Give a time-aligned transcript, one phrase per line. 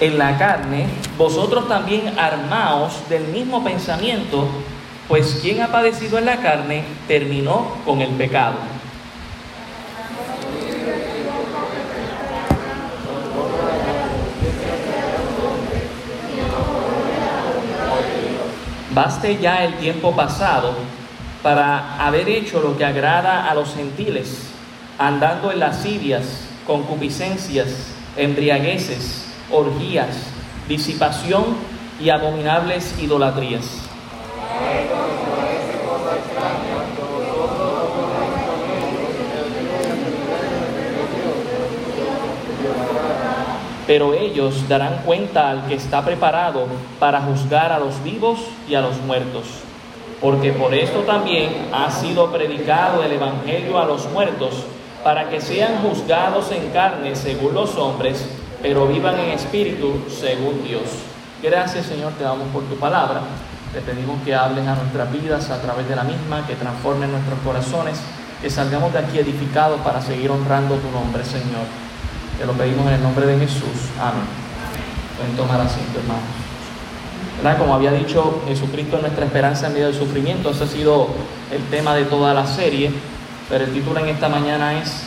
[0.00, 0.86] en la carne,
[1.16, 4.46] vosotros también armaos del mismo pensamiento,
[5.08, 8.56] pues quien ha padecido en la carne terminó con el pecado.
[18.94, 20.74] Baste ya el tiempo pasado
[21.42, 24.50] para haber hecho lo que agrada a los gentiles,
[24.98, 30.16] andando en lascivias, concupiscencias, embriagueces, orgías,
[30.68, 31.44] disipación
[32.00, 33.88] y abominables idolatrías.
[43.86, 46.66] Pero ellos darán cuenta al que está preparado
[46.98, 48.38] para juzgar a los vivos
[48.68, 49.44] y a los muertos.
[50.20, 54.64] Porque por esto también ha sido predicado el Evangelio a los muertos,
[55.02, 58.26] para que sean juzgados en carne según los hombres
[58.62, 60.82] pero vivan en espíritu según Dios.
[61.42, 63.20] Gracias Señor, te damos por tu palabra.
[63.72, 67.38] Te pedimos que hables a nuestras vidas a través de la misma, que transformen nuestros
[67.40, 68.00] corazones,
[68.40, 71.66] que salgamos de aquí edificados para seguir honrando tu nombre, Señor.
[72.38, 73.92] Te lo pedimos en el nombre de Jesús.
[74.00, 74.24] Amén.
[75.18, 77.58] Pueden tomar asiento, hermanos.
[77.58, 80.50] Como había dicho, Jesucristo es nuestra esperanza en medio del sufrimiento.
[80.50, 81.08] Ese ha sido
[81.52, 82.90] el tema de toda la serie.
[83.48, 85.04] Pero el título en esta mañana es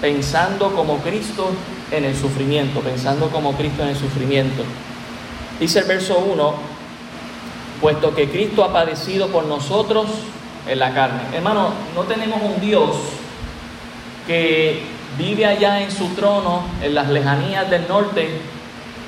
[0.00, 1.50] Pensando como Cristo
[1.92, 4.64] en el sufrimiento, pensando como Cristo en el sufrimiento.
[5.60, 6.54] Dice el verso 1,
[7.80, 10.06] puesto que Cristo ha padecido por nosotros
[10.66, 11.20] en la carne.
[11.34, 12.96] Hermano, no tenemos un Dios
[14.26, 14.82] que
[15.18, 18.40] vive allá en su trono, en las lejanías del norte,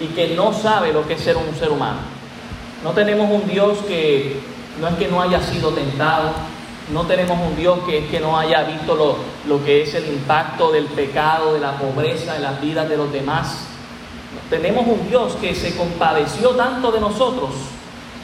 [0.01, 1.99] y que no sabe lo que es ser un ser humano.
[2.83, 4.41] No tenemos un Dios que
[4.81, 6.33] no es que no haya sido tentado,
[6.93, 9.17] no tenemos un Dios que es que no haya visto lo,
[9.49, 13.11] lo que es el impacto del pecado, de la pobreza en las vidas de los
[13.11, 13.67] demás.
[14.51, 17.51] Tenemos un Dios que se compadeció tanto de nosotros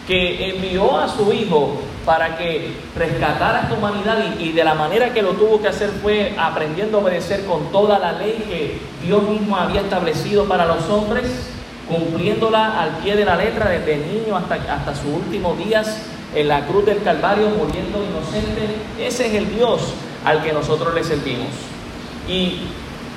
[0.06, 5.12] que envió a su Hijo para que rescatara esta humanidad y, y, de la manera
[5.14, 9.22] que lo tuvo que hacer fue aprendiendo a obedecer con toda la ley que Dios
[9.22, 11.50] mismo había establecido para los hombres,
[11.88, 16.02] cumpliéndola al pie de la letra desde niño hasta, hasta sus últimos días
[16.34, 18.76] en la cruz del Calvario muriendo inocente.
[18.98, 19.80] Ese es el Dios
[20.24, 21.48] al que nosotros le servimos.
[22.28, 22.60] Y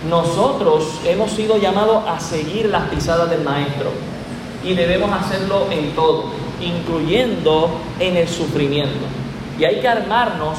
[0.09, 3.91] nosotros hemos sido llamados a seguir las pisadas del Maestro.
[4.63, 6.25] Y debemos hacerlo en todo,
[6.61, 7.69] incluyendo
[7.99, 9.05] en el sufrimiento.
[9.59, 10.57] Y hay que armarnos,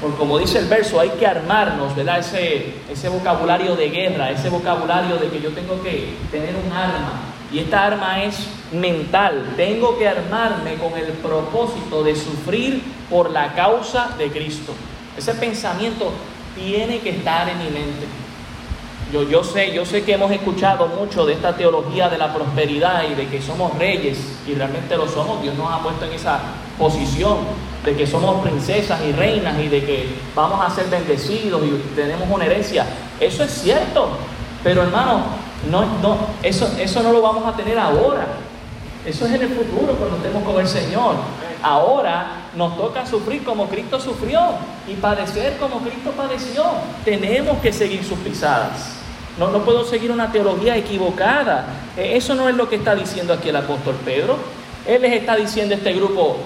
[0.00, 2.18] por como dice el verso, hay que armarnos, ¿verdad?
[2.18, 7.33] Ese, ese vocabulario de guerra, ese vocabulario de que yo tengo que tener un arma,
[7.52, 8.36] y esta arma es
[8.72, 9.54] mental.
[9.56, 14.72] Tengo que armarme con el propósito de sufrir por la causa de Cristo.
[15.16, 16.12] Ese pensamiento
[16.54, 18.06] tiene que estar en mi mente.
[19.12, 23.04] Yo, yo sé, yo sé que hemos escuchado mucho de esta teología de la prosperidad
[23.08, 25.40] y de que somos reyes, y realmente lo somos.
[25.40, 26.40] Dios nos ha puesto en esa
[26.78, 27.38] posición
[27.84, 32.28] de que somos princesas y reinas y de que vamos a ser bendecidos y tenemos
[32.28, 32.86] una herencia.
[33.20, 34.08] Eso es cierto,
[34.64, 35.26] pero hermano,
[35.70, 38.26] no, no, eso, eso no lo vamos a tener ahora.
[39.06, 41.16] Eso es en el futuro cuando estemos con el Señor.
[41.62, 44.40] Ahora nos toca sufrir como Cristo sufrió
[44.88, 46.64] y padecer como Cristo padeció.
[47.04, 48.96] Tenemos que seguir sus pisadas.
[49.38, 51.66] No, no puedo seguir una teología equivocada.
[51.96, 54.36] E, eso no es lo que está diciendo aquí el apóstol Pedro.
[54.86, 56.36] Él les está diciendo a este grupo,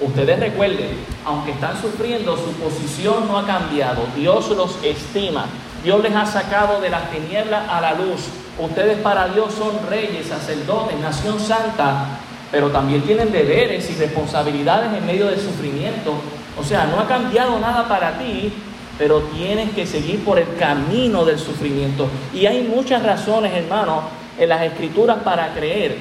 [0.00, 0.90] ustedes recuerden,
[1.24, 4.04] aunque están sufriendo, su posición no ha cambiado.
[4.16, 5.46] Dios los estima.
[5.82, 8.20] Dios les ha sacado de las tinieblas a la luz.
[8.60, 12.18] Ustedes para Dios son reyes, sacerdotes, nación santa,
[12.52, 16.12] pero también tienen deberes y responsabilidades en medio del sufrimiento.
[16.58, 18.52] O sea, no ha cambiado nada para ti,
[18.98, 22.06] pero tienes que seguir por el camino del sufrimiento.
[22.34, 24.02] Y hay muchas razones, hermano,
[24.38, 25.96] en las escrituras para creer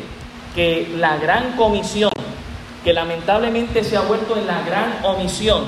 [0.53, 2.12] que la gran comisión,
[2.84, 5.64] que lamentablemente se ha vuelto en la gran omisión,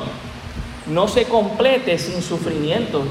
[0.88, 3.04] no se complete sin sufrimiento.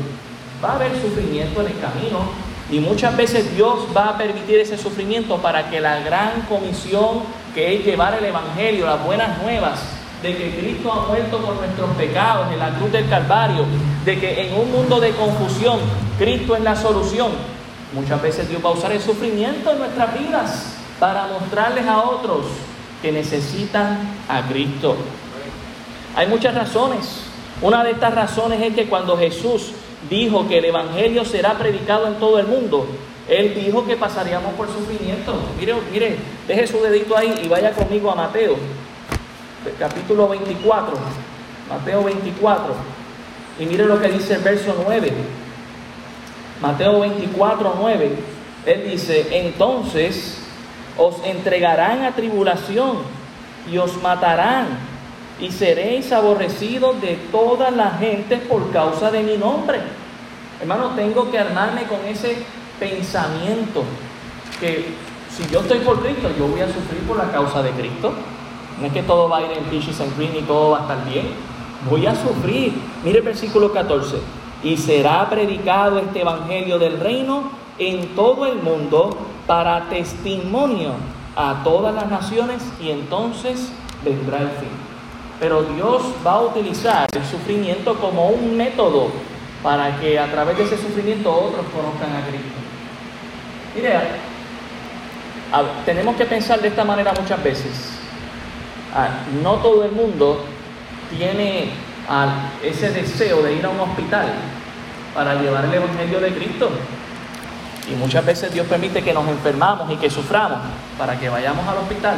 [0.62, 4.78] Va a haber sufrimiento en el camino y muchas veces Dios va a permitir ese
[4.78, 7.22] sufrimiento para que la gran comisión
[7.54, 9.80] que es llevar el Evangelio, las buenas nuevas
[10.22, 13.64] de que Cristo ha muerto por nuestros pecados en la cruz del Calvario,
[14.04, 15.78] de que en un mundo de confusión
[16.18, 17.32] Cristo es la solución.
[17.92, 22.46] Muchas veces Dios va a usar el sufrimiento en nuestras vidas para mostrarles a otros
[23.02, 23.98] que necesitan
[24.28, 24.94] a Cristo.
[26.14, 27.22] Hay muchas razones.
[27.62, 29.72] Una de estas razones es que cuando Jesús
[30.08, 32.86] dijo que el Evangelio será predicado en todo el mundo,
[33.28, 35.34] Él dijo que pasaríamos por sufrimiento.
[35.58, 36.16] Mire, mire,
[36.48, 38.56] deje su dedito ahí y vaya conmigo a Mateo,
[39.78, 40.94] capítulo 24.
[41.68, 42.74] Mateo 24.
[43.60, 45.12] Y mire lo que dice el verso 9.
[46.60, 48.10] Mateo 24, 9.
[48.66, 50.38] Él dice, entonces
[50.98, 52.98] os entregarán a tribulación
[53.70, 54.89] y os matarán
[55.40, 59.80] y seréis aborrecidos de toda la gente por causa de mi nombre.
[60.60, 62.36] Hermano, tengo que armarme con ese
[62.78, 63.82] pensamiento
[64.60, 64.94] que
[65.30, 68.12] si yo estoy por Cristo, yo voy a sufrir por la causa de Cristo.
[68.78, 70.80] No es que todo va a ir en peaches and cream y todo va a
[70.82, 71.28] estar bien.
[71.88, 72.74] Voy a sufrir.
[73.04, 74.16] Mire el versículo 14.
[74.62, 79.16] Y será predicado este evangelio del reino en todo el mundo
[79.46, 80.92] para testimonio
[81.36, 83.72] a todas las naciones y entonces
[84.04, 84.89] vendrá el fin.
[85.40, 89.08] Pero Dios va a utilizar el sufrimiento como un método
[89.62, 92.60] para que a través de ese sufrimiento otros conozcan a Cristo.
[93.74, 93.98] Mire,
[95.86, 97.72] tenemos que pensar de esta manera muchas veces.
[98.94, 99.08] Ah,
[99.42, 100.44] no todo el mundo
[101.16, 101.70] tiene
[102.08, 104.32] ah, ese deseo de ir a un hospital
[105.14, 106.70] para llevar el Evangelio de Cristo.
[107.90, 110.58] Y muchas veces Dios permite que nos enfermamos y que suframos
[110.98, 112.16] para que vayamos al hospital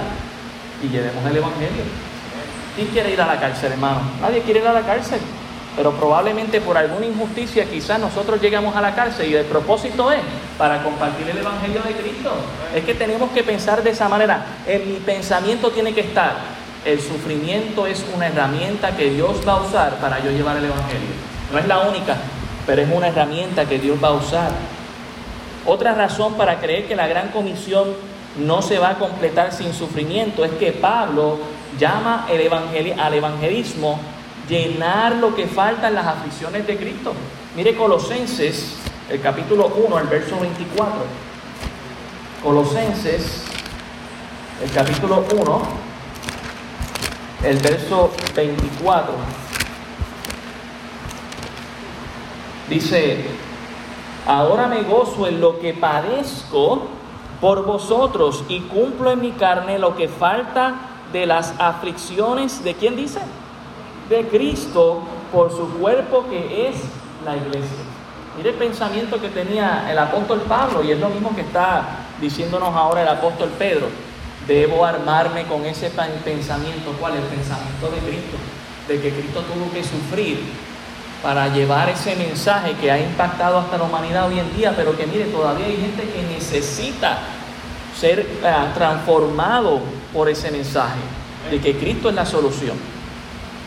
[0.82, 2.11] y llevemos el Evangelio.
[2.74, 4.00] ¿Quién quiere ir a la cárcel, hermano?
[4.20, 5.20] Nadie quiere ir a la cárcel.
[5.76, 10.20] Pero probablemente por alguna injusticia quizás nosotros llegamos a la cárcel y el propósito es
[10.58, 12.30] para compartir el Evangelio de Cristo.
[12.74, 14.44] Es que tenemos que pensar de esa manera.
[14.66, 16.36] En mi pensamiento tiene que estar,
[16.84, 21.08] el sufrimiento es una herramienta que Dios va a usar para yo llevar el Evangelio.
[21.50, 22.16] No es la única,
[22.66, 24.50] pero es una herramienta que Dios va a usar.
[25.64, 27.94] Otra razón para creer que la gran comisión
[28.36, 31.38] no se va a completar sin sufrimiento es que Pablo
[31.78, 32.52] llama el
[32.98, 33.98] al evangelismo
[34.48, 37.12] llenar lo que falta en las aflicciones de Cristo.
[37.56, 38.76] Mire Colosenses,
[39.08, 40.92] el capítulo 1, el verso 24.
[42.42, 43.44] Colosenses,
[44.62, 45.62] el capítulo 1,
[47.44, 49.14] el verso 24.
[52.68, 53.24] Dice,
[54.26, 56.82] ahora me gozo en lo que padezco
[57.40, 62.96] por vosotros y cumplo en mi carne lo que falta de las aflicciones de quién
[62.96, 63.20] dice?
[64.08, 66.76] de Cristo por su cuerpo que es
[67.24, 67.84] la iglesia.
[68.36, 71.82] Mire el pensamiento que tenía el apóstol Pablo y es lo mismo que está
[72.20, 73.88] diciéndonos ahora el apóstol Pedro.
[74.46, 76.92] Debo armarme con ese pensamiento.
[76.98, 77.14] ¿Cuál?
[77.14, 78.36] El pensamiento de Cristo.
[78.88, 80.40] De que Cristo tuvo que sufrir
[81.22, 85.06] para llevar ese mensaje que ha impactado hasta la humanidad hoy en día, pero que
[85.06, 87.18] mire, todavía hay gente que necesita
[87.96, 89.80] ser eh, transformado
[90.12, 91.00] por ese mensaje,
[91.50, 92.76] de que Cristo es la solución.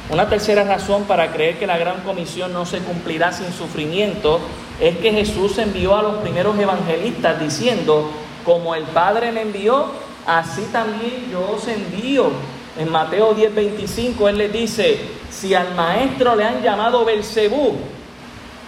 [0.09, 4.39] Una tercera razón para creer que la gran comisión no se cumplirá sin sufrimiento
[4.80, 8.12] es que Jesús envió a los primeros evangelistas diciendo,
[8.44, 9.88] como el Padre me envió,
[10.27, 12.30] así también yo os envío.
[12.77, 15.00] En Mateo 10:25 Él les dice,
[15.31, 17.75] si al maestro le han llamado Belcebú,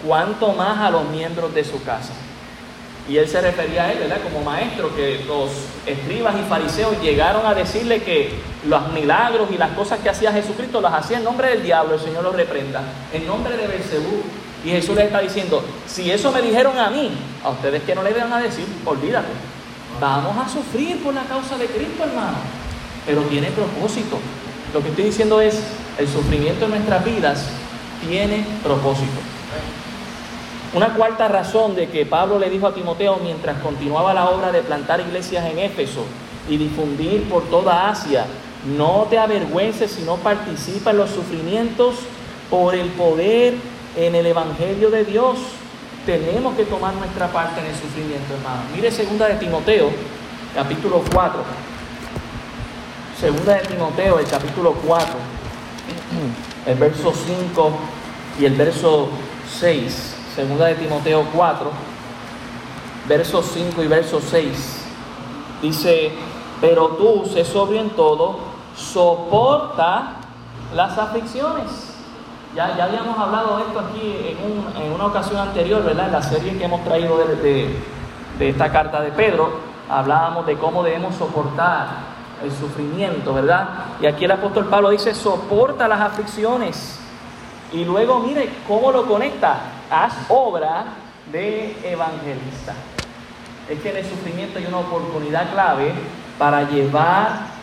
[0.05, 2.13] ¿cuánto más a los miembros de su casa?
[3.09, 4.17] Y él se refería a él, ¿verdad?
[4.21, 5.49] Como maestro, que los
[5.85, 8.33] escribas y fariseos llegaron a decirle que
[8.67, 12.01] los milagros y las cosas que hacía Jesucristo las hacía en nombre del diablo, el
[12.01, 12.81] Señor los reprenda,
[13.13, 14.23] en nombre de Belcebú.
[14.65, 17.11] Y Jesús les está diciendo, si eso me dijeron a mí,
[17.43, 19.29] a ustedes que no le van a decir, olvídate.
[20.01, 22.37] Vamos a sufrir por la causa de Cristo, hermano.
[23.05, 24.17] Pero tiene propósito.
[24.73, 25.61] Lo que estoy diciendo es,
[25.97, 27.45] el sufrimiento en nuestras vidas
[28.07, 29.36] tiene propósito.
[30.73, 34.61] Una cuarta razón de que Pablo le dijo a Timoteo mientras continuaba la obra de
[34.61, 36.03] plantar iglesias en Éfeso
[36.49, 38.25] y difundir por toda Asia,
[38.75, 41.95] no te avergüences si no participa en los sufrimientos
[42.49, 43.55] por el poder
[43.95, 45.37] en el Evangelio de Dios.
[46.05, 48.61] Tenemos que tomar nuestra parte en el sufrimiento, hermano.
[48.75, 49.89] Mire segunda de Timoteo,
[50.53, 51.43] capítulo 4.
[53.19, 55.07] Segunda de Timoteo, el capítulo 4,
[56.67, 57.71] el verso 5
[58.39, 59.09] y el verso
[59.59, 60.16] 6.
[60.37, 61.71] Segunda de Timoteo 4,
[63.09, 64.85] versos 5 y verso 6.
[65.63, 66.11] Dice,
[66.61, 68.37] pero tú, sé sobrio en todo,
[68.75, 70.17] soporta
[70.75, 71.91] las aflicciones.
[72.55, 76.05] Ya, ya habíamos hablado de esto aquí en, en, una ocasión anterior, ¿verdad?
[76.05, 77.75] En la serie que hemos traído de,
[78.37, 79.49] de esta carta de Pedro,
[79.89, 81.87] hablábamos de cómo debemos soportar
[82.43, 83.69] el sufrimiento, ¿verdad?
[83.99, 86.99] Y aquí el apóstol Pablo dice, soporta las aflicciones.
[87.73, 90.85] Y luego mire cómo lo conecta haz obra
[91.31, 92.73] de evangelista.
[93.69, 95.93] Es que en el sufrimiento hay una oportunidad clave
[96.39, 97.57] para llevar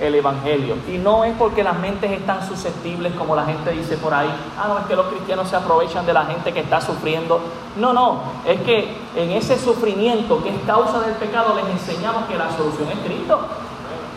[0.00, 0.76] el Evangelio.
[0.88, 4.66] Y no es porque las mentes están susceptibles como la gente dice por ahí, ah,
[4.68, 7.40] no, es que los cristianos se aprovechan de la gente que está sufriendo.
[7.76, 12.36] No, no, es que en ese sufrimiento que es causa del pecado les enseñamos que
[12.36, 13.40] la solución es Cristo.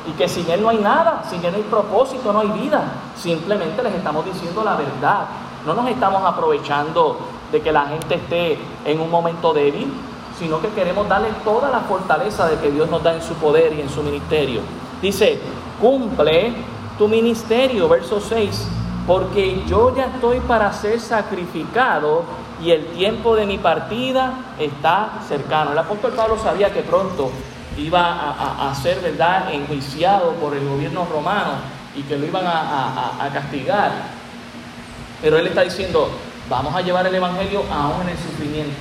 [0.08, 2.84] Y que sin Él no hay nada, sin Él no hay propósito, no hay vida.
[3.16, 5.26] Simplemente les estamos diciendo la verdad.
[5.66, 7.20] No nos estamos aprovechando
[7.52, 9.92] de que la gente esté en un momento débil,
[10.40, 13.74] sino que queremos darle toda la fortaleza de que Dios nos da en su poder
[13.74, 14.62] y en su ministerio.
[15.02, 15.40] Dice,
[15.80, 16.54] cumple
[16.98, 18.68] tu ministerio, verso 6,
[19.06, 22.24] porque yo ya estoy para ser sacrificado
[22.64, 25.72] y el tiempo de mi partida está cercano.
[25.72, 27.32] El apóstol Pablo sabía que pronto
[27.78, 31.54] iba a, ser, ¿verdad?, enjuiciado por el gobierno romano
[31.96, 33.92] y que lo iban a, castigar.
[35.22, 36.10] Pero él está diciendo,
[36.52, 38.76] vamos a llevar el Evangelio aún en el sufrimiento.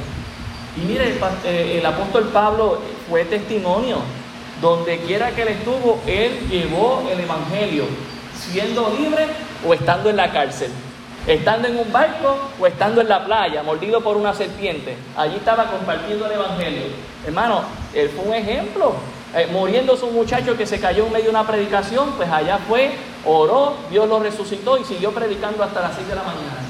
[0.76, 3.98] Y mire, eh, el, apóstol Pablo fue testimonio.
[4.60, 7.84] Donde quiera que él estuvo, él llevó el Evangelio,
[8.34, 9.26] siendo libre
[9.66, 10.70] o estando en la cárcel,
[11.26, 14.98] estando en un barco o estando en la playa, mordido por una serpiente.
[15.16, 16.82] Allí estaba compartiendo el Evangelio.
[17.26, 17.62] Hermano,
[17.94, 18.92] él fue un ejemplo.
[19.34, 22.90] Eh, muriendo su muchacho que se cayó en medio de una predicación, pues allá fue,
[23.24, 26.69] oró, Dios lo resucitó y siguió predicando hasta las 6 de la mañana.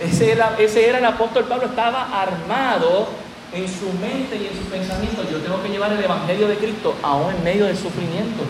[0.00, 3.08] Ese era, ese era el apóstol Pablo, estaba armado
[3.52, 5.22] en su mente y en su pensamiento.
[5.30, 8.42] Yo tengo que llevar el Evangelio de Cristo aún en medio del sufrimiento.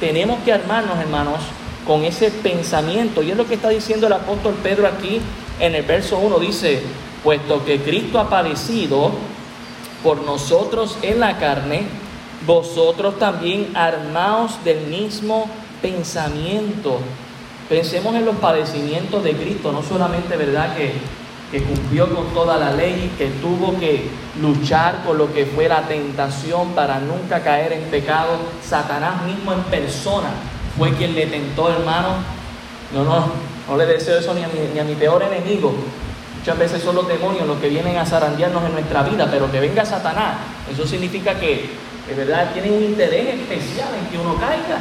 [0.00, 1.40] Tenemos que armarnos, hermanos,
[1.86, 3.22] con ese pensamiento.
[3.22, 5.20] Y es lo que está diciendo el apóstol Pedro aquí
[5.60, 6.38] en el verso 1.
[6.38, 6.82] Dice,
[7.22, 9.12] puesto que Cristo ha padecido
[10.02, 11.86] por nosotros en la carne,
[12.46, 15.48] vosotros también armaos del mismo
[15.80, 16.98] pensamiento.
[17.68, 20.92] Pensemos en los padecimientos de Cristo, no solamente, ¿verdad?, que,
[21.50, 24.08] que cumplió con toda la ley, que tuvo que
[24.40, 28.36] luchar con lo que fue la tentación para nunca caer en pecado.
[28.62, 30.30] Satanás mismo en persona
[30.76, 32.16] fue quien le tentó, hermano.
[32.92, 33.26] No, no,
[33.68, 35.74] no le deseo eso ni a mi, peor enemigo.
[36.38, 39.60] Muchas veces son los demonios los que vienen a zarandearnos en nuestra vida, pero que
[39.60, 40.36] venga Satanás,
[40.70, 41.70] eso significa que,
[42.06, 44.78] de verdad, tiene un interés especial en que uno caiga.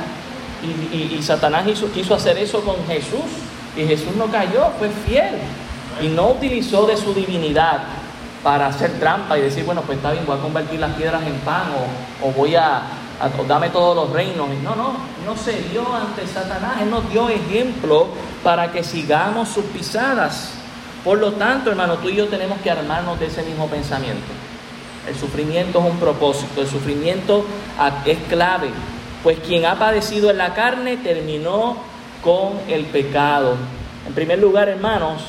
[0.64, 3.22] Y, Satanás quiso hacer eso con Jesús
[3.76, 5.36] y Jesús no cayó, fue fiel
[6.02, 7.84] y no utilizó de su divinidad
[8.44, 11.36] para hacer trampa y decir, bueno, pues está bien, voy a convertir las piedras en
[11.40, 11.68] pan
[12.22, 12.82] o, voy a,
[13.48, 14.48] dame todos los reinos.
[14.62, 14.94] No, no,
[15.26, 18.08] no se dio ante Satanás, Él nos dio ejemplo
[18.44, 20.52] para que sigamos sus pisadas.
[21.04, 24.24] Por lo tanto, hermano, tú y yo tenemos que armarnos de ese mismo pensamiento.
[25.08, 27.46] El sufrimiento es un propósito, el sufrimiento
[28.06, 28.70] es clave
[29.24, 31.78] pues quien ha padecido en la carne terminó
[32.22, 33.56] con el pecado.
[34.06, 35.22] En primer lugar, hermanos,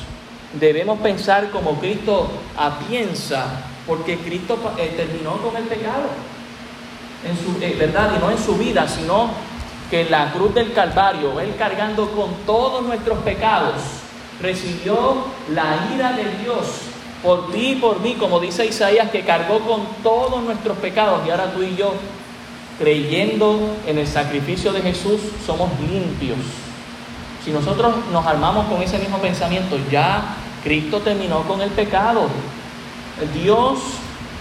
[0.59, 2.29] debemos pensar como Cristo
[2.89, 3.47] piensa,
[3.87, 6.09] porque Cristo eh, terminó con el pecado,
[7.25, 8.13] en su, eh, ¿verdad?
[8.17, 9.31] Y no en su vida, sino
[9.91, 13.75] que en la cruz del Calvario, Él cargando con todos nuestros pecados,
[14.43, 16.67] recibió la ira de Dios
[17.23, 21.31] por ti y por mí, como dice Isaías, que cargó con todos nuestros pecados, y
[21.31, 21.95] ahora tú y yo
[22.79, 26.39] creyendo en el sacrificio de Jesús, somos limpios.
[27.45, 32.29] Si nosotros nos armamos con ese mismo pensamiento, ya Cristo terminó con el pecado.
[33.35, 33.79] Dios,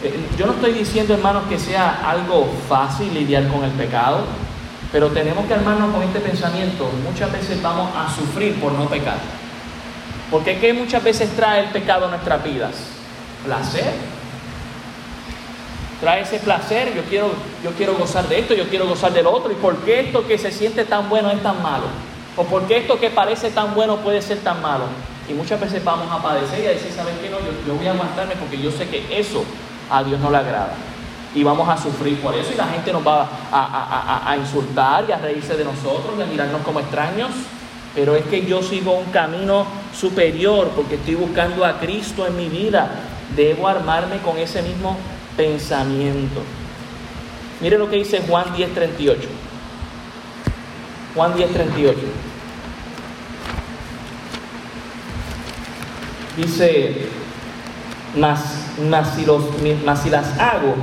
[0.04, 4.22] eh, yo no estoy diciendo hermanos que sea algo fácil lidiar con el pecado,
[4.92, 6.90] pero tenemos que armarnos con este pensamiento.
[7.08, 9.18] Muchas veces vamos a sufrir por no pecar.
[10.32, 12.72] Porque ¿qué muchas veces trae el pecado a nuestras vidas?
[13.46, 14.13] Placer
[16.04, 17.32] trae ese placer, yo quiero,
[17.64, 20.28] yo quiero gozar de esto, yo quiero gozar de lo otro, y por qué esto
[20.28, 21.86] que se siente tan bueno es tan malo,
[22.36, 24.84] o por qué esto que parece tan bueno puede ser tan malo.
[25.30, 27.30] Y muchas veces vamos a padecer y a decir, ¿saben qué?
[27.30, 29.46] No, yo, voy a aguantarme porque yo sé que eso
[29.90, 30.74] a Dios no le agrada.
[31.34, 35.14] Y vamos a sufrir por eso y la gente nos va a, a insultar y
[35.14, 37.32] a reírse de nosotros y a mirarnos como extraños.
[37.96, 39.66] Pero es que yo sigo un camino
[39.98, 42.90] superior porque estoy buscando a Cristo en mi vida.
[43.38, 44.98] Debo armarme con ese mismo
[45.36, 46.42] pensamiento.
[47.62, 49.30] Mire lo que dice Juan 10:38.
[51.16, 51.96] Juan 10:38.
[56.36, 57.10] Dice,
[58.18, 58.40] mas,
[59.16, 59.44] si los,
[60.02, 60.76] si las hago,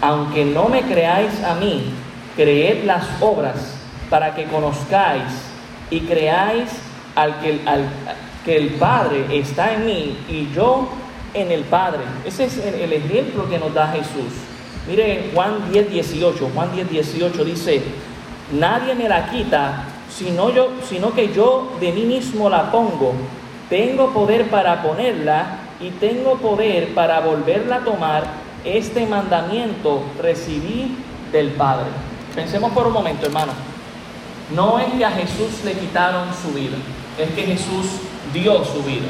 [0.00, 1.92] aunque no me creáis a mí,
[2.36, 3.74] creed las obras
[4.08, 5.24] para que conozcáis
[5.90, 6.70] y creáis
[7.16, 7.88] al que, al,
[8.44, 10.88] que el Padre está en mí y yo
[11.34, 12.00] en el Padre.
[12.24, 14.32] Ese es el, ejemplo que nos da Jesús.
[14.86, 16.50] Mire Juan 10, 18.
[16.54, 17.82] Juan 10, 18 dice,
[18.52, 23.14] nadie me la quita, sino, yo, sino que yo de mí mismo la pongo.
[23.68, 28.24] Tengo poder para ponerla y tengo poder para volverla a tomar.
[28.64, 30.96] Este mandamiento recibí
[31.32, 31.86] del Padre.
[32.34, 33.52] Pensemos por un momento, hermano.
[34.54, 36.76] No es que a Jesús le quitaron su vida,
[37.18, 37.86] es que Jesús
[38.32, 39.08] dio su vida.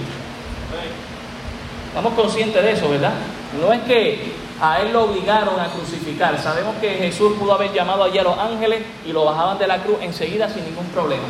[1.89, 3.13] Estamos conscientes de eso, ¿verdad?
[3.61, 6.41] No es que a él lo obligaron a crucificar.
[6.41, 9.83] Sabemos que Jesús pudo haber llamado allí a los ángeles y lo bajaban de la
[9.83, 11.25] cruz enseguida sin ningún problema.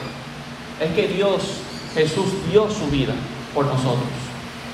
[0.81, 1.43] Es que Dios,
[1.95, 3.15] Jesús dio su vida
[3.55, 4.09] por nosotros.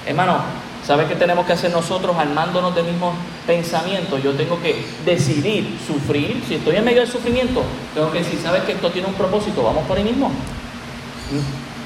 [0.07, 0.39] Hermano,
[0.87, 3.15] ¿Sabes qué tenemos que hacer nosotros armándonos de mismos
[3.47, 4.23] pensamientos?
[4.23, 6.45] Yo tengo que decidir sufrir.
[6.47, 7.63] Si estoy en medio del sufrimiento,
[7.95, 9.63] tengo que decir, ¿sabes que esto tiene un propósito?
[9.63, 10.31] Vamos por ahí mismo.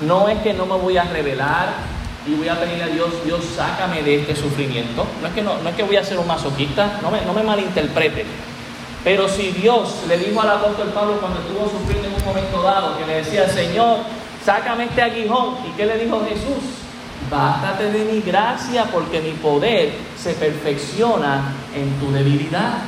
[0.05, 1.75] No es que no me voy a revelar
[2.29, 5.07] y voy a pedirle a Dios, Dios, sácame de este sufrimiento.
[5.23, 7.33] No es que, no, no es que voy a ser un masoquista, no me, no
[7.33, 8.27] me malinterprete.
[9.03, 12.99] Pero si Dios le dijo al apóstol Pablo cuando estuvo sufriendo en un momento dado,
[12.99, 14.01] que le decía, Señor,
[14.45, 16.65] sácame este aguijón, ¿y qué le dijo Jesús?
[17.31, 22.79] Bástate de mi gracia porque mi poder se perfecciona en tu debilidad.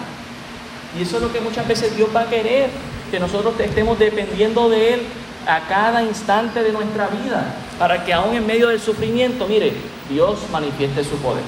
[0.99, 2.69] Y eso es lo que muchas veces Dios va a querer,
[3.11, 5.03] que nosotros estemos dependiendo de Él
[5.47, 9.73] a cada instante de nuestra vida, para que aún en medio del sufrimiento, mire,
[10.11, 11.43] Dios manifieste su poder.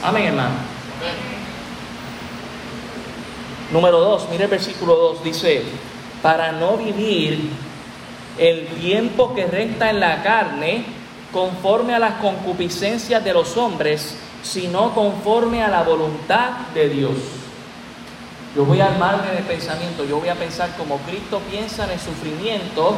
[0.00, 0.54] Amén, hermano.
[3.72, 5.64] Número 2, mire el versículo 2, dice,
[6.22, 7.50] para no vivir
[8.38, 10.84] el tiempo que resta en la carne,
[11.32, 17.16] conforme a las concupiscencias de los hombres, sino conforme a la voluntad de Dios.
[18.54, 21.98] Yo voy a armarme de pensamiento, yo voy a pensar como Cristo piensa en el
[21.98, 22.94] sufrimiento,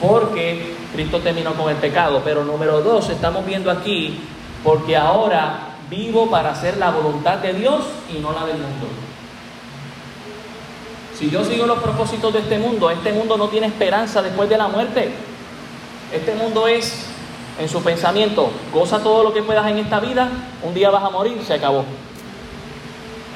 [0.00, 2.22] porque Cristo terminó con el pecado.
[2.24, 4.20] Pero número dos, estamos viendo aquí,
[4.64, 8.86] porque ahora vivo para hacer la voluntad de Dios y no la del mundo.
[11.18, 14.56] Si yo sigo los propósitos de este mundo, este mundo no tiene esperanza después de
[14.56, 15.10] la muerte.
[16.12, 17.06] Este mundo es
[17.58, 20.28] en su pensamiento, goza todo lo que puedas en esta vida,
[20.62, 21.84] un día vas a morir, se acabó.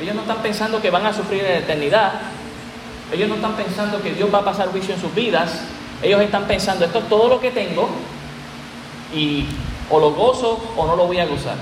[0.01, 2.13] Ellos no están pensando que van a sufrir en la eternidad.
[3.13, 5.63] Ellos no están pensando que Dios va a pasar juicio en sus vidas.
[6.03, 7.89] Ellos están pensando, esto es todo lo que tengo
[9.15, 9.47] y
[9.91, 11.57] o lo gozo o no lo voy a gozar.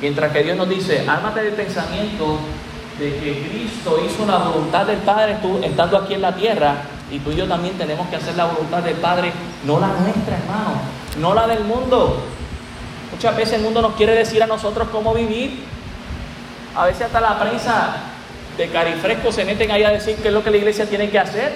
[0.00, 2.38] Mientras que Dios nos dice, ármate del pensamiento
[2.98, 6.76] de que Cristo hizo la voluntad del Padre tú, estando aquí en la tierra
[7.10, 9.32] y tú y yo también tenemos que hacer la voluntad del Padre,
[9.64, 12.22] no la nuestra, hermano no la del mundo.
[13.12, 15.64] Muchas veces el mundo nos quiere decir a nosotros cómo vivir.
[16.74, 17.96] A veces hasta la prensa
[18.56, 21.18] de carifresco se meten ahí a decir qué es lo que la iglesia tiene que
[21.18, 21.52] hacer.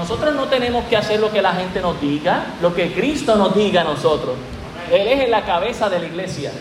[0.00, 3.54] Nosotros no tenemos que hacer lo que la gente nos diga, lo que Cristo nos
[3.54, 4.34] diga a nosotros.
[4.90, 6.52] Él es la cabeza de la iglesia.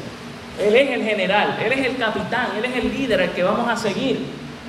[0.60, 3.65] Él es el general, Él es el capitán, Él es el líder, el que vamos
[3.69, 4.25] a seguir.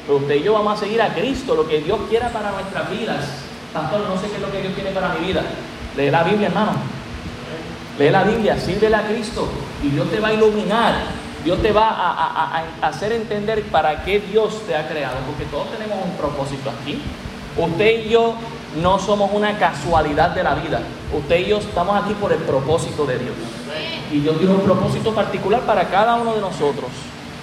[0.09, 3.28] Usted y yo vamos a seguir a Cristo, lo que Dios quiera para nuestras vidas.
[3.74, 5.42] Pastor, no sé qué es lo que Dios tiene para mi vida.
[5.96, 6.74] Lee la Biblia, hermano.
[7.98, 9.48] Lee la Biblia, sírvele a Cristo
[9.83, 10.94] y Dios te va a iluminar.
[11.42, 15.98] Dios te va a, hacer entender para qué Dios te ha creado, porque todos tenemos
[16.04, 17.02] un propósito aquí.
[17.56, 18.37] Usted y yo
[18.76, 20.80] no somos una casualidad de la vida.
[21.12, 23.35] Usted y yo estamos aquí por el propósito de Dios.
[24.12, 26.90] Y Dios tiene un propósito particular para cada uno de nosotros.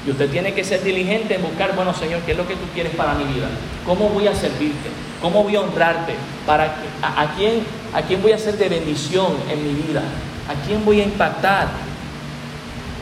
[0.06, 2.66] Y usted tiene que ser diligente en buscar, bueno Señor, ¿qué es lo que tú
[2.74, 3.48] quieres para mi vida?
[3.86, 4.90] ¿Cómo voy a servirte?
[5.22, 6.16] ¿Cómo voy a honrarte?
[6.46, 10.02] ¿Para a, a, quién, ¿A quién voy a ser de bendición en mi vida?
[10.48, 11.68] ¿A quién voy a impactar?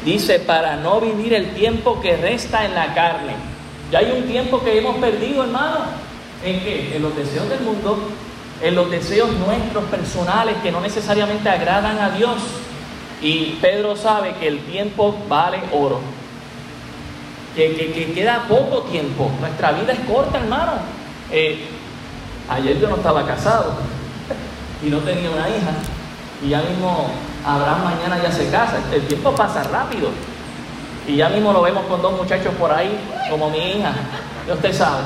[0.04, 3.34] Dice, para no vivir el tiempo que resta en la carne.
[3.92, 6.05] Ya hay un tiempo que hemos perdido, hermano.
[6.46, 6.96] ¿En qué?
[6.96, 7.98] En los deseos del mundo,
[8.62, 12.38] en los deseos nuestros personales que no necesariamente agradan a Dios.
[13.20, 16.00] Y Pedro sabe que el tiempo vale oro.
[17.56, 19.32] Que, queda poco tiempo.
[19.40, 20.74] Nuestra vida es corta, hermano.
[21.32, 21.66] Eh,
[22.48, 23.74] ayer yo no estaba casado
[24.86, 25.72] y no tenía una hija.
[26.44, 27.08] Y ya mismo
[27.44, 28.78] Abraham mañana ya se casa.
[28.94, 30.10] El tiempo pasa rápido.
[31.08, 32.96] Y ya mismo lo vemos con dos muchachos por ahí,
[33.32, 33.94] como mi hija.
[34.48, 35.02] Y usted sabe.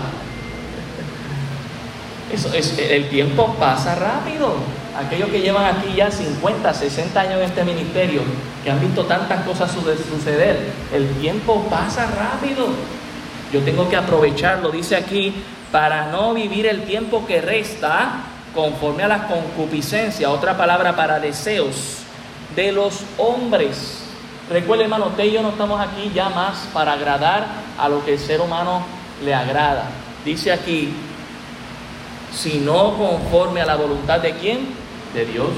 [2.31, 4.53] Eso es, el tiempo pasa rápido.
[4.97, 8.21] Aquellos que llevan aquí ya 50, 60 años en este ministerio,
[8.63, 10.57] que han visto tantas cosas suceder,
[10.93, 12.67] el tiempo pasa rápido.
[13.51, 15.33] Yo tengo que aprovecharlo, dice aquí,
[15.71, 21.99] para no vivir el tiempo que resta conforme a la concupiscencia, otra palabra para deseos
[22.55, 24.03] de los hombres.
[24.49, 27.45] Recuerde, hermano, usted y yo no estamos aquí ya más para agradar
[27.77, 28.83] a lo que el ser humano
[29.23, 29.85] le agrada.
[30.25, 30.93] Dice aquí,
[32.33, 34.67] sino conforme a la voluntad de quién?
[35.13, 35.49] De Dios.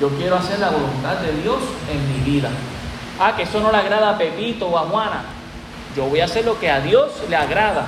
[0.00, 1.58] Yo quiero hacer la voluntad de Dios
[1.90, 2.50] en mi vida.
[3.18, 5.24] Ah, que eso no le agrada a Pepito o a Juana.
[5.96, 7.86] Yo voy a hacer lo que a Dios le agrada.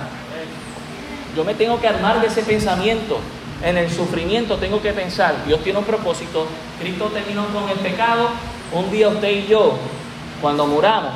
[1.36, 3.18] Yo me tengo que armar de ese pensamiento
[3.62, 6.46] en el sufrimiento tengo que pensar, Dios tiene un propósito,
[6.78, 8.28] Cristo terminó con el pecado,
[8.72, 9.78] un día usted y yo,
[10.42, 11.14] cuando muramos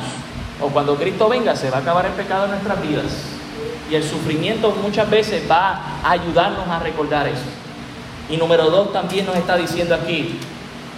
[0.60, 3.39] o cuando Cristo venga, se va a acabar el pecado en nuestras vidas.
[3.90, 7.42] Y el sufrimiento muchas veces va a ayudarnos a recordar eso.
[8.28, 10.38] Y número dos también nos está diciendo aquí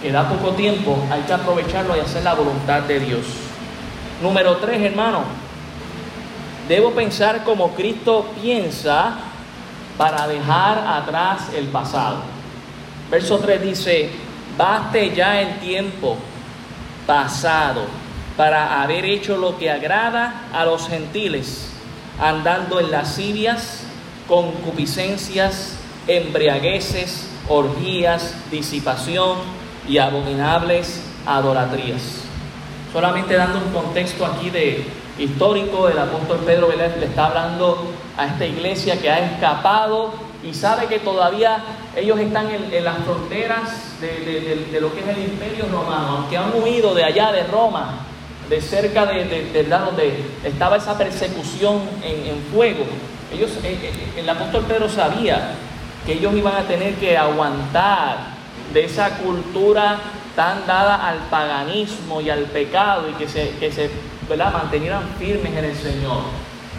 [0.01, 3.25] que da poco tiempo, hay que aprovecharlo y hacer la voluntad de Dios.
[4.21, 5.23] Número tres, hermano,
[6.67, 9.17] debo pensar como Cristo piensa
[9.97, 12.17] para dejar atrás el pasado.
[13.09, 14.09] Verso 3 dice,
[14.57, 16.17] baste ya el tiempo
[17.05, 17.85] pasado
[18.35, 21.72] para haber hecho lo que agrada a los gentiles,
[22.19, 23.83] andando en lascivias,
[24.27, 25.75] concupiscencias,
[26.07, 29.37] embriagueces, orgías, disipación
[29.87, 32.23] y abominables adoratrías.
[32.91, 34.85] Solamente dando un contexto aquí de
[35.17, 40.53] histórico, el apóstol Pedro Vélez le está hablando a esta iglesia que ha escapado y
[40.53, 41.63] sabe que todavía
[41.95, 46.93] ellos están en, las fronteras de, lo que es el imperio romano, aunque han huido
[46.93, 47.99] de allá de Roma,
[48.49, 52.85] de cerca de, del lado donde estaba esa persecución en, fuego.
[53.33, 55.55] Ellos, eh, eh, el apóstol Pedro sabía
[56.05, 58.33] que ellos iban a tener que aguantar
[58.73, 59.99] de esa cultura
[60.35, 63.89] tan dada al paganismo y al pecado y que se, que se
[65.19, 66.23] firmes en el Señor.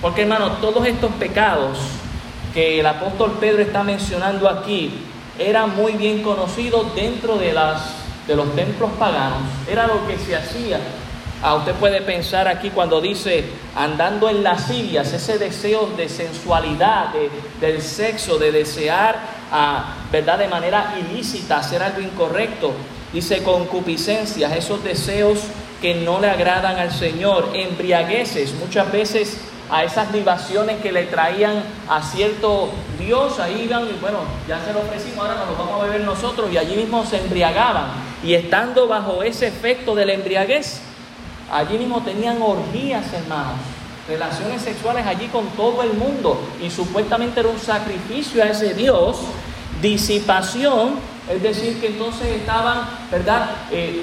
[0.00, 1.78] Porque hermano, todos estos pecados
[2.52, 4.92] que el apóstol Pedro está mencionando aquí
[5.38, 7.94] eran muy bien conocidos dentro de, las,
[8.26, 9.40] de los templos paganos.
[9.68, 10.78] Era lo que se hacía.
[11.46, 13.44] Ah, usted puede pensar aquí cuando dice
[13.76, 17.08] andando en las lascivias, ese deseo de sensualidad,
[17.60, 19.18] del sexo, de desear,
[19.52, 20.38] ah, ¿verdad?
[20.38, 22.72] De manera ilícita, hacer algo incorrecto.
[23.12, 25.40] Dice concupiscencias, esos deseos
[25.82, 29.36] que no le agradan al Señor, embriagueces, muchas veces
[29.70, 34.72] a esas libaciones que le traían a cierto Dios, ahí iban y bueno, ya se
[34.72, 37.88] lo ofrecimos, ahora nos lo vamos a beber nosotros y allí mismo se embriagaban.
[38.22, 40.80] Y estando bajo ese efecto de la embriaguez,
[41.50, 43.56] allí mismo tenían orgías, hermanos,
[44.08, 49.18] relaciones sexuales allí con todo el mundo y supuestamente era un sacrificio a ese Dios,
[49.80, 50.96] disipación,
[51.30, 53.50] es decir, que entonces estaban, ¿verdad?
[53.70, 54.02] Eh,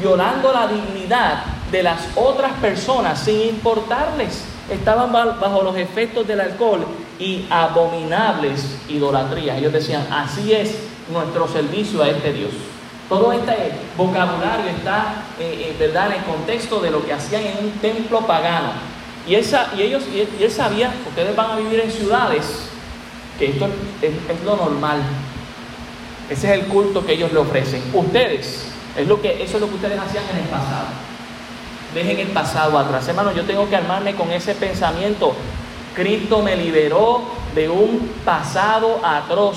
[0.00, 4.44] violando la dignidad de las otras personas sin importarles.
[4.70, 6.86] Estaban bajo los efectos del alcohol
[7.18, 9.58] y abominables idolatrías.
[9.58, 10.76] Ellos decían, así es
[11.10, 12.52] nuestro servicio a este Dios.
[13.08, 17.64] Todo este vocabulario está, eh, eh, ¿verdad?, en el contexto de lo que hacían en
[17.64, 18.72] un templo pagano.
[19.26, 22.68] Y, esa, y ellos, y él, sabía, ustedes van a vivir en ciudades,
[23.38, 23.66] que esto
[24.02, 25.00] es, es lo normal.
[26.28, 27.82] Ese es el culto que ellos le ofrecen.
[27.94, 28.66] Ustedes,
[28.96, 30.86] es lo que, eso es lo que ustedes hacían en el pasado.
[31.94, 33.08] Dejen el pasado atrás.
[33.08, 35.34] Hermano, yo tengo que armarme con ese pensamiento.
[35.94, 37.22] Cristo me liberó
[37.54, 39.56] de un pasado atroz,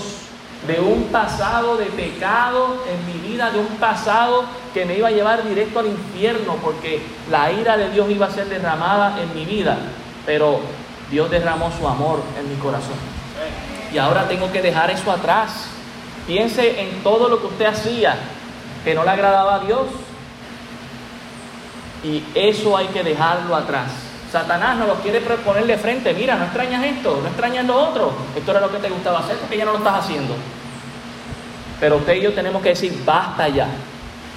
[0.68, 5.12] de un pasado de pecado en mi vida, de un pasado que me iba a
[5.12, 9.46] llevar directo al infierno, porque la ira de Dios iba a ser derramada en mi
[9.46, 9.78] vida.
[10.26, 10.62] Pero
[11.10, 12.96] Dios derramó su amor en mi corazón.
[13.92, 15.68] Y ahora tengo que dejar eso atrás.
[16.28, 18.16] Piense en todo lo que usted hacía
[18.84, 19.88] que no le agradaba a Dios.
[22.04, 24.11] Y eso hay que dejarlo atrás.
[24.32, 26.14] Satanás no lo quiere poner de frente.
[26.14, 28.14] Mira, no extrañas esto, no extrañas lo otro.
[28.36, 30.36] Esto era lo que te gustaba hacer porque ya no lo estás haciendo.
[31.80, 33.68] Pero usted y yo tenemos que decir, basta ya.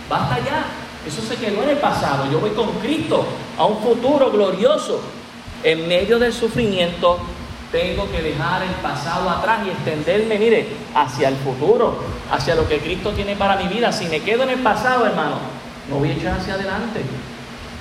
[0.09, 0.64] Basta ya.
[1.07, 2.24] Eso se quedó en el pasado.
[2.33, 3.24] Yo voy con Cristo
[3.57, 5.00] a un futuro glorioso.
[5.62, 7.18] En medio del sufrimiento
[7.70, 11.98] tengo que dejar el pasado atrás y extenderme, mire, hacia el futuro,
[12.30, 13.92] hacia lo que Cristo tiene para mi vida.
[13.92, 15.37] Si me quedo en el pasado, hermano,
[15.88, 17.00] no voy a echar hacia adelante.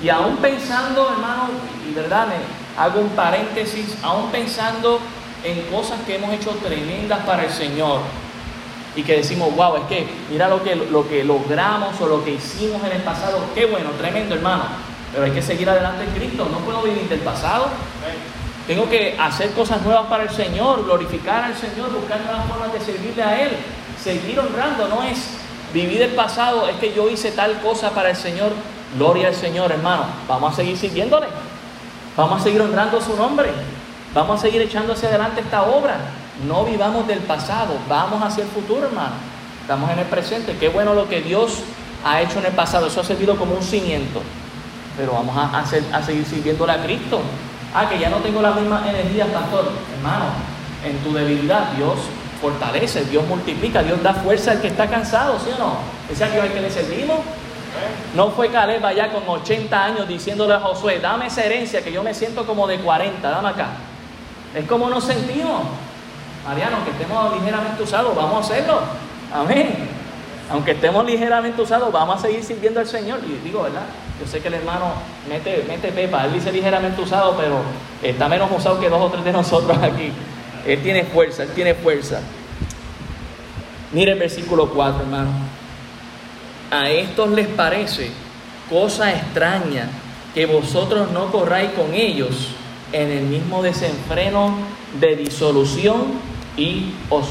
[0.04, 1.44] Y aún pensando, hermano,
[1.89, 2.36] y verdad, me
[2.78, 5.00] hago un paréntesis, aún pensando
[5.46, 8.02] en cosas que hemos hecho tremendas para el Señor
[8.98, 12.32] y que decimos, wow, es que mira lo que, lo que logramos o lo que
[12.32, 14.66] hicimos en el pasado, qué bueno, tremendo, hermano.
[15.13, 17.68] Pero hay que seguir adelante en Cristo, no puedo vivir del pasado.
[18.68, 22.82] Tengo que hacer cosas nuevas para el Señor, glorificar al Señor, buscar nuevas formas de
[22.82, 23.52] servirle a Él,
[24.02, 24.89] seguir honrando.
[24.89, 25.30] No es
[25.74, 28.52] vivir el pasado, es que yo hice tal cosa para el Señor.
[28.97, 30.06] Gloria al Señor, hermano.
[30.27, 31.27] Vamos a seguir sirviéndole.
[32.15, 33.49] Vamos a seguir honrando su nombre.
[34.13, 35.97] Vamos a seguir echando hacia adelante esta obra.
[36.47, 39.13] No vivamos del pasado, vamos hacia el futuro, hermano.
[39.62, 40.56] Estamos en el presente.
[40.60, 41.60] Qué bueno lo que Dios
[42.06, 42.88] ha hecho en el pasado.
[42.88, 44.21] Eso ha servido como un cimiento.
[44.97, 45.65] Pero vamos a,
[46.03, 47.21] seguir sirviéndole a Cristo.
[47.73, 49.71] Ah, que ya no tengo la misma energía, pastor.
[49.97, 50.25] Hermano,
[50.86, 51.97] en tu debilidad Dios
[52.39, 55.77] fortalece, Dios multiplica, Dios da fuerza al que está cansado, ¿sí o no?
[56.12, 57.19] Ese aquel al que le servimos.
[58.15, 62.04] No fue Caleb allá con 80 años diciéndole a Josué, dame esa herencia que yo
[62.04, 63.67] me siento como de 40, dame acá.
[64.56, 65.63] Es como nos sentimos.
[66.46, 68.82] Mariano, que estemos ligeramente usados, vamos a hacerlo.
[69.34, 69.89] Amén.
[70.52, 73.19] Aunque estemos ligeramente usados, vamos a seguir sirviendo al Señor.
[73.26, 73.84] Y digo, ¿verdad?
[74.19, 74.93] Yo sé que el hermano
[75.28, 77.62] mete, mete pepa, él dice ligeramente usado, pero
[78.04, 80.12] está menos usado que dos o tres de nosotros aquí.
[80.67, 82.19] Él tiene fuerza, él tiene fuerza.
[83.91, 85.30] Mire el versículo 4, hermano.
[86.73, 88.09] A estos les parece
[88.67, 89.89] cosa extraña
[90.33, 92.47] que vosotros no corráis con ellos
[92.91, 94.55] en el mismo desenfreno
[94.99, 96.13] de disolución
[96.57, 97.27] y os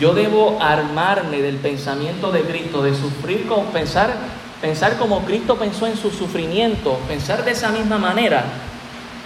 [0.00, 4.16] Yo debo armarme del pensamiento de Cristo, de sufrir con pensar
[4.60, 8.42] pensar como Cristo pensó en su sufrimiento, pensar de esa misma manera,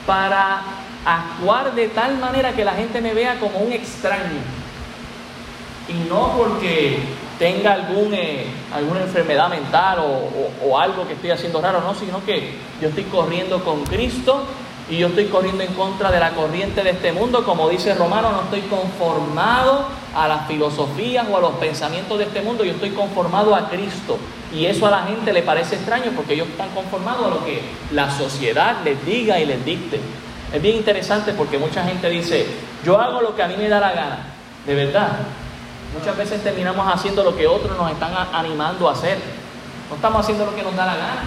[0.07, 0.61] para
[1.03, 4.43] actuar de tal manera que la gente me vea como un extraño.
[5.89, 6.99] Y no porque
[7.39, 12.25] tenga algún, eh, alguna enfermedad mental o, o algo que estoy haciendo raro, no, sino
[12.25, 14.45] que yo estoy corriendo con Cristo
[14.91, 18.33] y yo estoy corriendo en contra de la corriente de este mundo, como dice Romano,
[18.33, 22.91] no estoy conformado a las filosofías o a los pensamientos de este mundo, yo estoy
[22.91, 24.19] conformado a Cristo.
[24.53, 27.61] Y eso a la gente le parece extraño porque ellos están conformados a lo que
[27.93, 30.01] la sociedad les diga y les dicte.
[30.55, 32.47] Es bien interesante porque mucha gente dice,
[32.83, 34.19] yo hago lo que a mí me da la gana,
[34.67, 35.19] de verdad.
[35.95, 39.19] Muchas veces terminamos haciendo lo que otros nos están animando a hacer.
[39.89, 41.23] No estamos haciendo lo que nos da la gana.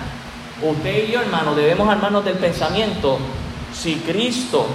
[0.61, 3.17] Usted y yo, hermano, debemos armarnos del pensamiento
[3.73, 4.65] si Cristo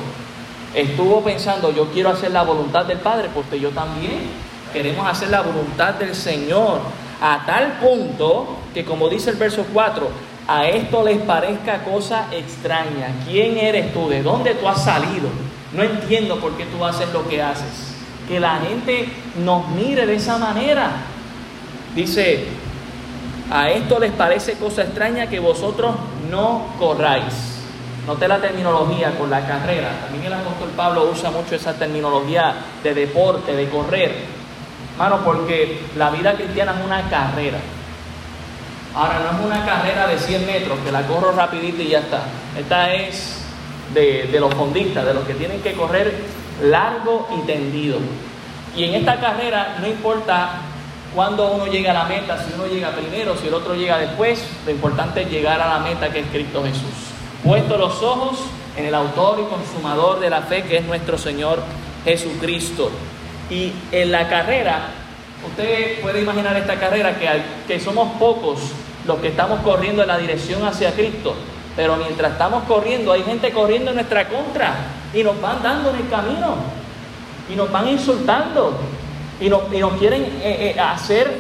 [0.75, 4.31] estuvo pensando, yo quiero hacer la voluntad del Padre, porque yo también
[4.73, 6.81] queremos hacer la voluntad del Señor,
[7.21, 10.09] a tal punto que como dice el verso 4,
[10.49, 13.09] a esto les parezca cosa extraña.
[13.27, 14.09] ¿Quién eres tú?
[14.09, 15.29] ¿De dónde tú has salido?
[15.73, 17.96] No entiendo por qué tú haces lo que haces.
[18.29, 19.09] Que la gente
[19.45, 20.91] nos mire de esa manera.
[21.95, 22.47] Dice,
[23.51, 25.95] a esto les parece cosa extraña que vosotros
[26.31, 27.57] no corráis.
[28.07, 29.91] Noté la terminología con la carrera.
[30.03, 34.15] También el apóstol Pablo usa mucho esa terminología de deporte, de correr.
[34.99, 37.59] Mano, porque la vida cristiana es una carrera.
[38.95, 42.23] Ahora, no es una carrera de 100 metros, que la corro rapidito y ya está.
[42.59, 43.43] Esta es
[43.93, 46.15] de, de los fondistas, de los que tienen que correr
[46.63, 47.99] largo y tendido.
[48.77, 50.61] Y en esta carrera no importa
[51.15, 54.45] cuándo uno llega a la meta, si uno llega primero, si el otro llega después,
[54.65, 57.07] lo importante es llegar a la meta que es Cristo Jesús
[57.47, 58.39] puesto los ojos
[58.77, 61.63] en el autor y consumador de la fe que es nuestro Señor
[62.05, 62.91] Jesucristo.
[63.49, 64.89] Y en la carrera,
[65.47, 67.29] usted puede imaginar esta carrera que,
[67.69, 68.59] que somos pocos
[69.07, 71.37] los que estamos corriendo en la dirección hacia Cristo,
[71.77, 74.75] pero mientras estamos corriendo hay gente corriendo en nuestra contra
[75.17, 76.57] y nos van dando en el camino
[77.51, 78.79] y nos van insultando
[79.41, 81.39] y nos, y nos quieren eh, eh, hacer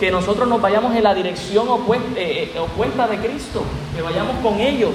[0.00, 3.62] que nosotros nos vayamos en la dirección opuesta, eh, opuesta de Cristo,
[3.94, 4.94] que vayamos con ellos.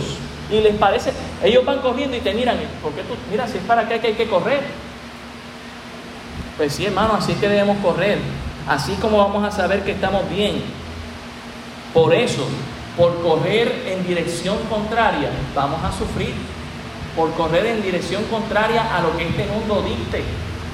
[0.49, 3.13] Y les parece, ellos van corriendo y te miran, ¿por qué tú?
[3.29, 4.61] Mira, si es para acá que hay que correr.
[6.57, 8.17] Pues sí, hermano, así es que debemos correr.
[8.67, 10.63] Así como vamos a saber que estamos bien.
[11.93, 12.47] Por eso,
[12.97, 16.33] por correr en dirección contraria, vamos a sufrir.
[17.15, 20.23] Por correr en dirección contraria a lo que este mundo dicte,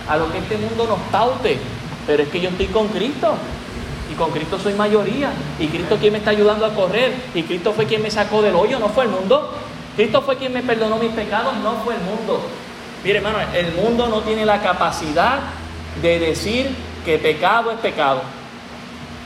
[0.10, 1.58] a lo que este mundo nos paute.
[2.08, 3.36] Pero es que yo estoy con Cristo
[4.12, 5.32] y con Cristo soy mayoría.
[5.60, 7.14] Y Cristo quien me está ayudando a correr.
[7.34, 9.54] Y Cristo fue quien me sacó del hoyo, no fue el mundo.
[9.96, 12.42] Cristo fue quien me perdonó mis pecados, no fue el mundo.
[13.04, 15.40] Mire, hermano, el mundo no tiene la capacidad
[16.02, 16.70] de decir
[17.04, 18.22] que pecado es pecado.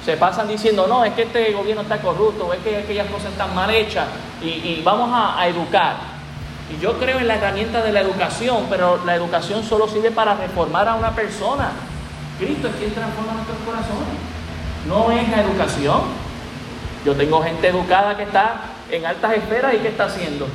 [0.06, 3.54] Se pasan diciendo, no, es que este gobierno está corrupto, es que aquellas cosas están
[3.56, 4.06] mal hechas
[4.42, 6.15] y, vamos a, a educar.
[6.74, 10.36] Y yo creo en la herramienta de la educación, pero la educación solo sirve para
[10.36, 11.72] reformar a una persona.
[12.40, 14.36] Cristo es quien transforma nuestros corazones
[14.88, 16.02] no es la educación.
[17.06, 20.48] Yo tengo gente educada que está en altas esferas y ¿qué está haciendo?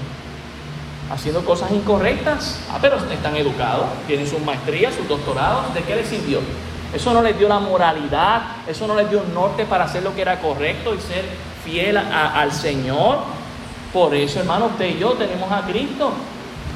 [1.12, 2.60] Haciendo cosas incorrectas.
[2.70, 5.72] Ah, pero están educados, tienen sus maestrías, sus doctorados.
[5.74, 6.40] ¿De qué les sirvió?
[6.94, 10.14] Eso no les dio la moralidad, eso no les dio un norte para hacer lo
[10.14, 11.24] que era correcto y ser
[11.64, 13.18] fiel al Señor.
[13.92, 16.12] Por eso, hermano, usted y yo tenemos a Cristo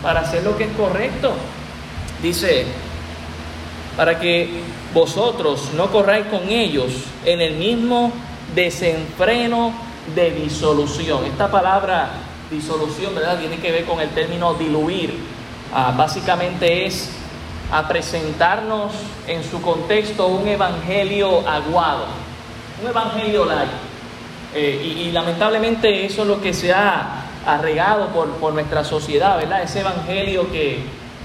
[0.02, 1.32] para hacer lo que es correcto.
[2.22, 2.66] Dice,
[3.96, 6.92] para que vosotros no corráis con ellos
[7.24, 8.12] en el mismo
[8.54, 9.72] desenfreno
[10.14, 11.24] de disolución.
[11.24, 12.10] Esta palabra
[12.50, 13.38] disolución, ¿verdad?
[13.38, 15.14] Tiene que ver con el término diluir.
[15.72, 17.10] Ah, básicamente es
[17.72, 18.92] a presentarnos
[19.26, 22.06] en su contexto un evangelio aguado,
[22.82, 23.93] un evangelio light.
[24.54, 29.62] Eh, y, lamentablemente eso es lo que se ha arregado por, por nuestra sociedad, ¿verdad?
[29.62, 30.84] Ese evangelio que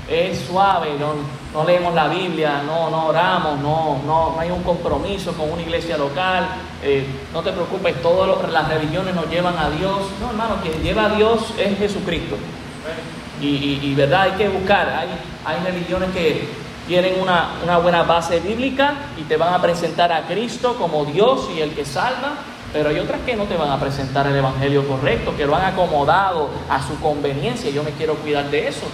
[0.09, 1.13] es suave, no,
[1.53, 5.61] no leemos la Biblia, no, no oramos, no, no, no hay un compromiso con una
[5.61, 6.47] iglesia local,
[6.83, 9.97] eh, no te preocupes, todas las religiones nos llevan a Dios.
[10.19, 12.37] No, hermano, quien lleva a Dios es Jesucristo.
[13.41, 15.07] Y, verdad, hay que buscar, hay,
[15.45, 16.49] hay religiones que
[16.87, 21.49] tienen una, una buena base bíblica y te van a presentar a Cristo como Dios
[21.55, 22.33] y el que salva,
[22.71, 25.65] pero hay otras que no te van a presentar el Evangelio correcto, que lo han
[25.65, 27.71] acomodado a su conveniencia.
[27.71, 28.85] Yo me quiero cuidar de eso.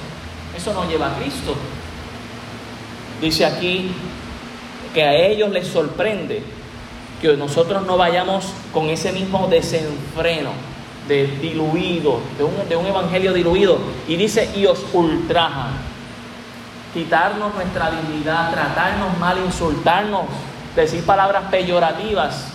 [0.56, 1.56] Eso no lleva a Cristo.
[3.22, 3.92] Dice aquí
[4.94, 6.42] que a ellos les sorprende
[7.22, 10.52] que nosotros no vayamos con ese mismo desenfreno,
[11.08, 13.78] de diluido, de un, de un evangelio diluido.
[14.08, 15.72] Y dice, y os ultrajan.
[16.94, 20.24] Quitarnos nuestra dignidad, tratarnos mal, insultarnos,
[20.76, 22.55] decir palabras peyorativas.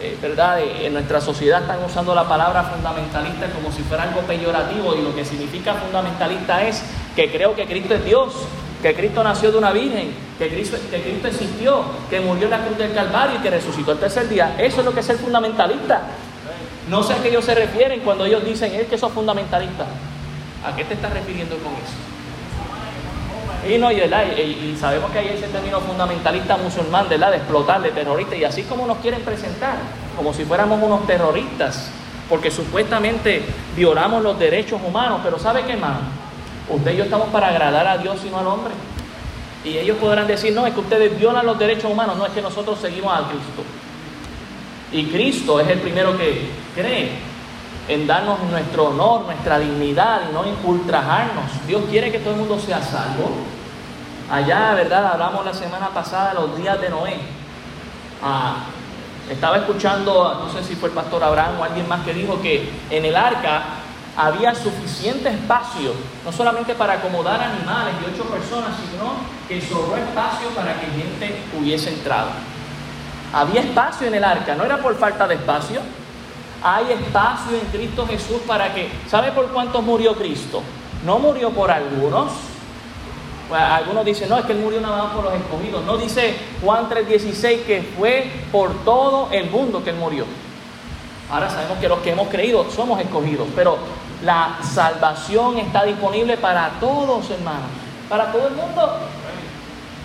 [0.00, 0.60] Eh, ¿verdad?
[0.60, 5.02] Eh, en nuestra sociedad están usando la palabra fundamentalista como si fuera algo peyorativo y
[5.02, 6.82] lo que significa fundamentalista es
[7.16, 8.34] que creo que Cristo es Dios,
[8.80, 12.64] que Cristo nació de una virgen, que Cristo, que Cristo existió, que murió en la
[12.64, 14.54] cruz del Calvario y que resucitó el tercer día.
[14.58, 16.02] Eso es lo que es el fundamentalista.
[16.88, 19.84] No sé a qué ellos se refieren cuando ellos dicen es que sos fundamentalista.
[20.64, 22.17] ¿A qué te estás refiriendo con eso?
[23.68, 27.32] Y, no, y, y, sabemos que hay ese término fundamentalista musulmán, ¿verdad?
[27.32, 29.76] De explotar, de terrorista, y así como nos quieren presentar,
[30.16, 31.90] como si fuéramos unos terroristas,
[32.30, 33.42] porque supuestamente
[33.76, 35.98] violamos los derechos humanos, pero ¿sabe qué más?
[36.70, 38.72] Usted y yo estamos para agradar a Dios y no al hombre.
[39.64, 42.40] Y ellos podrán decir, no, es que ustedes violan los derechos humanos, no es que
[42.40, 43.62] nosotros seguimos a Cristo.
[44.92, 47.10] Y Cristo es el primero que cree
[47.88, 51.66] en darnos nuestro honor, nuestra dignidad y no ultrajarnos.
[51.66, 53.57] Dios quiere que todo el mundo sea salvo.
[54.30, 55.12] Allá, ¿verdad?
[55.12, 57.16] Hablamos la semana pasada los días de Noé.
[58.22, 58.56] Ah,
[59.30, 62.70] estaba escuchando, no sé si fue el pastor Abraham o alguien más que dijo que
[62.90, 63.62] en el arca
[64.18, 65.94] había suficiente espacio,
[66.26, 69.12] no solamente para acomodar animales de ocho personas, sino
[69.48, 72.28] que sobró espacio para que gente hubiese entrado.
[73.32, 75.80] Había espacio en el arca, no era por falta de espacio.
[76.62, 80.62] Hay espacio en Cristo Jesús para que, ¿sabe por cuántos murió Cristo?
[81.06, 82.32] No murió por algunos.
[83.48, 85.82] Pues, algunos dicen, no, es que él murió nada más por los escogidos.
[85.84, 90.26] No dice Juan 3:16 que fue por todo el mundo que él murió.
[91.30, 93.78] Ahora sabemos que los que hemos creído somos escogidos, pero
[94.22, 97.68] la salvación está disponible para todos, hermanos.
[98.08, 98.98] Para todo el mundo.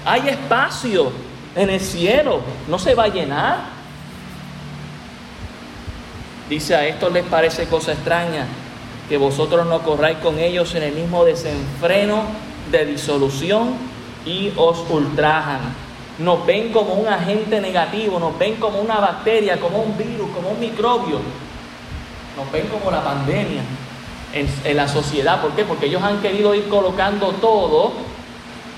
[0.06, 1.12] Hay espacio
[1.56, 2.42] en el cielo.
[2.68, 3.58] No se va a llenar.
[6.50, 8.46] Dice, a esto les parece cosa extraña
[9.08, 12.24] que vosotros no corráis con ellos en el mismo desenfreno
[12.72, 13.76] de disolución
[14.26, 15.62] y os ultrajan.
[16.20, 20.50] Nos ven como un agente negativo, nos ven como una bacteria, como un virus, como
[20.50, 21.20] un microbio.
[22.38, 23.62] Nos ven como la pandemia
[24.34, 25.42] en, la sociedad.
[25.42, 25.64] ¿Por qué?
[25.64, 27.94] Porque ellos han querido ir colocando todo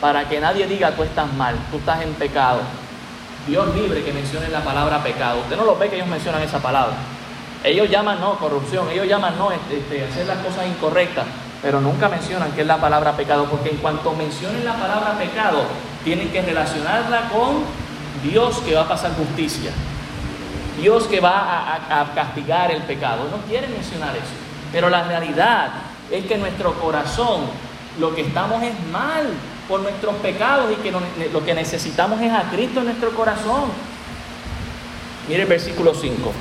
[0.01, 2.61] para que nadie diga tú estás mal, tú estás en pecado.
[3.47, 5.39] Dios libre que mencionen la palabra pecado.
[5.41, 6.95] Usted no lo ve que ellos mencionan esa palabra.
[7.63, 11.25] Ellos llaman no corrupción, ellos llaman no este, este, hacer las cosas incorrectas,
[11.65, 15.63] pero nunca mencionan que es la palabra pecado, porque en cuanto mencionen la palabra pecado,
[16.03, 17.63] tienen que relacionarla con
[18.21, 19.71] Dios que va a pasar justicia,
[20.79, 23.27] Dios que va a castigar el pecado.
[23.31, 24.27] No quieren mencionar eso.
[24.71, 25.69] Pero la realidad
[26.11, 27.41] es que nuestro corazón,
[27.99, 29.25] lo que estamos es mal
[29.67, 33.71] por nuestros pecados y que lo que necesitamos es a Cristo en nuestro corazón.
[35.27, 36.31] Mire el versículo 5.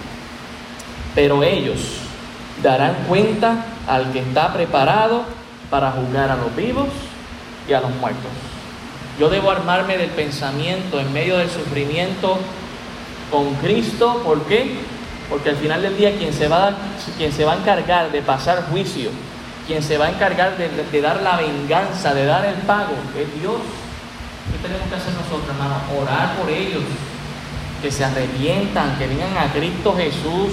[1.14, 2.03] Pero ellos
[2.64, 5.24] darán cuenta al que está preparado
[5.70, 6.88] para juzgar a los vivos
[7.68, 8.30] y a los muertos.
[9.20, 12.38] Yo debo armarme del pensamiento en medio del sufrimiento
[13.30, 14.22] con Cristo.
[14.24, 14.78] ¿Por qué?
[15.28, 16.74] Porque al final del día quien se va a,
[17.16, 19.10] quien se va a encargar de pasar juicio,
[19.66, 23.60] quien se va a encargar de, dar la venganza, de dar el pago, es Dios.
[24.50, 25.78] ¿Qué tenemos que hacer nosotros, hermanos?
[26.00, 26.82] Orar por ellos,
[27.82, 30.52] que se arrepientan, que vengan a Cristo Jesús,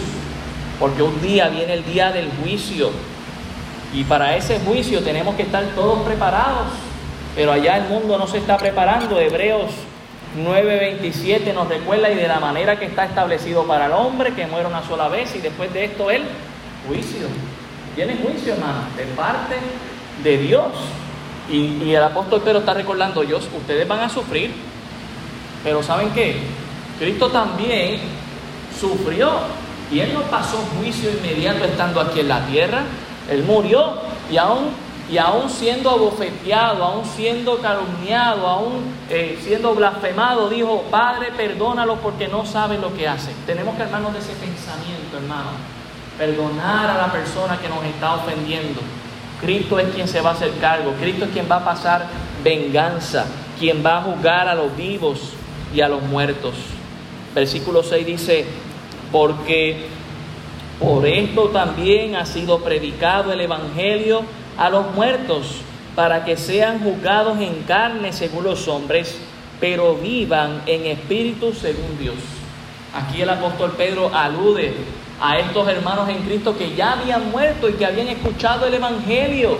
[0.82, 2.90] porque un día viene el día del juicio.
[3.94, 6.70] Y para ese juicio tenemos que estar todos preparados.
[7.36, 9.20] Pero allá el mundo no se está preparando.
[9.20, 9.70] Hebreos
[10.44, 14.68] 9:27 nos recuerda y de la manera que está establecido para el hombre, que muere
[14.68, 16.24] una sola vez y después de esto el
[16.88, 17.28] juicio.
[17.96, 19.56] Tiene juicio, hermano, de parte
[20.24, 20.66] de Dios.
[21.48, 24.52] Y, el apóstol Pedro está recordando, Dios, ustedes van a sufrir,
[25.64, 26.38] pero ¿saben qué?
[26.98, 28.00] Cristo también
[28.80, 29.32] sufrió
[29.92, 32.84] y él no pasó juicio inmediato estando aquí en la tierra.
[33.30, 33.96] Él murió
[34.32, 34.70] y aún
[35.12, 42.30] y aún siendo abofeteado, aún siendo calumniado, aún eh, siendo blasfemado, dijo, Padre, perdónalo porque
[42.30, 43.36] no saben lo que hacen.
[43.46, 45.50] Tenemos que armarnos de ese pensamiento, hermano.
[46.18, 48.80] Perdonar a la persona que nos está ofendiendo.
[49.42, 50.94] Cristo es quien se va a hacer cargo.
[50.98, 52.06] Cristo es quien va a pasar
[52.42, 53.26] venganza,
[53.60, 55.34] quien va a juzgar a los vivos
[55.74, 56.54] y a los muertos.
[57.36, 58.46] Versículo 6 dice,
[59.12, 59.88] porque
[60.80, 64.24] por esto también ha sido predicado el Evangelio
[64.58, 65.62] a los muertos
[65.96, 69.20] para que sean juzgados en carne según los hombres,
[69.60, 72.16] pero vivan en espíritu según Dios.
[72.96, 74.74] Aquí el apóstol Pedro alude
[75.22, 79.58] a estos hermanos en Cristo que ya habían muerto y que habían escuchado el Evangelio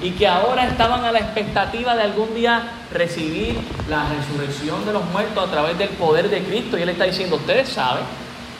[0.00, 3.56] y que ahora estaban a la expectativa de algún día recibir
[3.88, 6.78] la resurrección de los muertos a través del poder de Cristo.
[6.78, 8.04] Y él está diciendo, ustedes saben,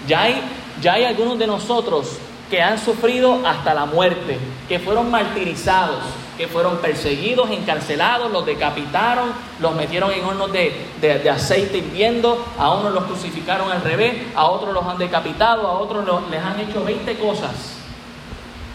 [0.07, 0.43] ya hay,
[0.81, 2.19] ya hay algunos de nosotros
[2.51, 4.39] que han sufrido hasta la muerte,
[4.69, 6.03] que fueron martirizados,
[6.37, 12.93] que fueron perseguidos, encarcelados, los decapitaron, los metieron en hornos de, aceite hirviendo, a unos
[12.93, 17.17] los crucificaron al revés, a otros los han decapitado, a otros les han hecho 20
[17.17, 17.51] cosas.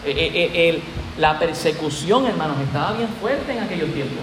[0.05, 0.81] Eh, eh, eh,
[1.17, 4.19] la persecución, hermanos, estaba bien fuerte en aquellos tiempos.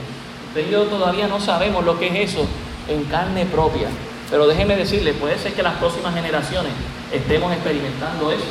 [0.48, 2.46] Usted y todavía no sabemos lo que es eso
[2.88, 3.88] en carne propia.
[4.30, 6.72] Pero déjeme decirle, puede ser que las próximas generaciones
[7.12, 8.44] estemos experimentando eso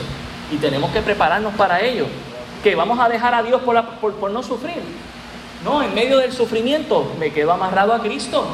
[0.51, 2.07] y tenemos que prepararnos para ello.
[2.63, 4.81] Que vamos a dejar a Dios por, por, no sufrir.
[5.63, 8.47] No, en medio del sufrimiento me quedo amarrado a Cristo.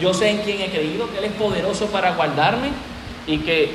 [0.00, 2.68] Yo sé en quién he creído, que Él es poderoso para guardarme
[3.26, 3.72] y que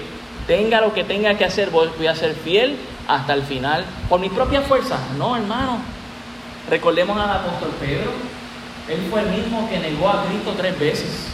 [0.48, 2.78] tenga lo que tenga que hacer, voy a ser fiel
[3.08, 3.86] hasta el final.
[4.10, 4.98] Por mi propia fuerza.
[5.18, 5.80] No, hermano.
[6.70, 8.12] Recordemos al apóstol Pedro.
[8.90, 11.28] Él fue el mismo que negó a Cristo tres veces.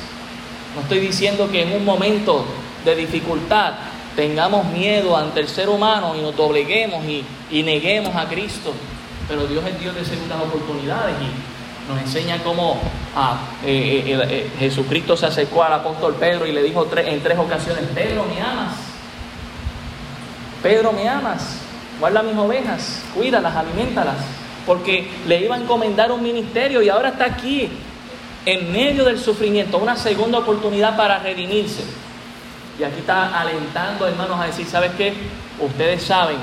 [0.75, 2.45] No estoy diciendo que en un momento
[2.85, 3.73] de dificultad
[4.19, 8.73] tengamos miedo ante el ser humano y nos dobleguemos y, neguemos a Cristo.
[9.29, 12.77] Pero Dios es Dios de segundas oportunidades y nos enseña cómo
[13.15, 17.39] ah, eh, eh, eh, Jesucristo se acercó al apóstol Pedro y le dijo en tres
[17.39, 18.75] ocasiones, Pedro, ¿me amas?
[20.61, 21.61] Pedro, ¿me amas?
[22.01, 24.17] Guarda mis ovejas, cuídalas, alimentalas.
[24.65, 27.69] Porque le iba a encomendar un ministerio y ahora está aquí,
[28.45, 32.08] en medio del sufrimiento, una segunda oportunidad para redimirse.
[32.79, 35.13] Y aquí está alentando hermanos a decir, ¿sabes qué?
[35.59, 36.37] Ustedes saben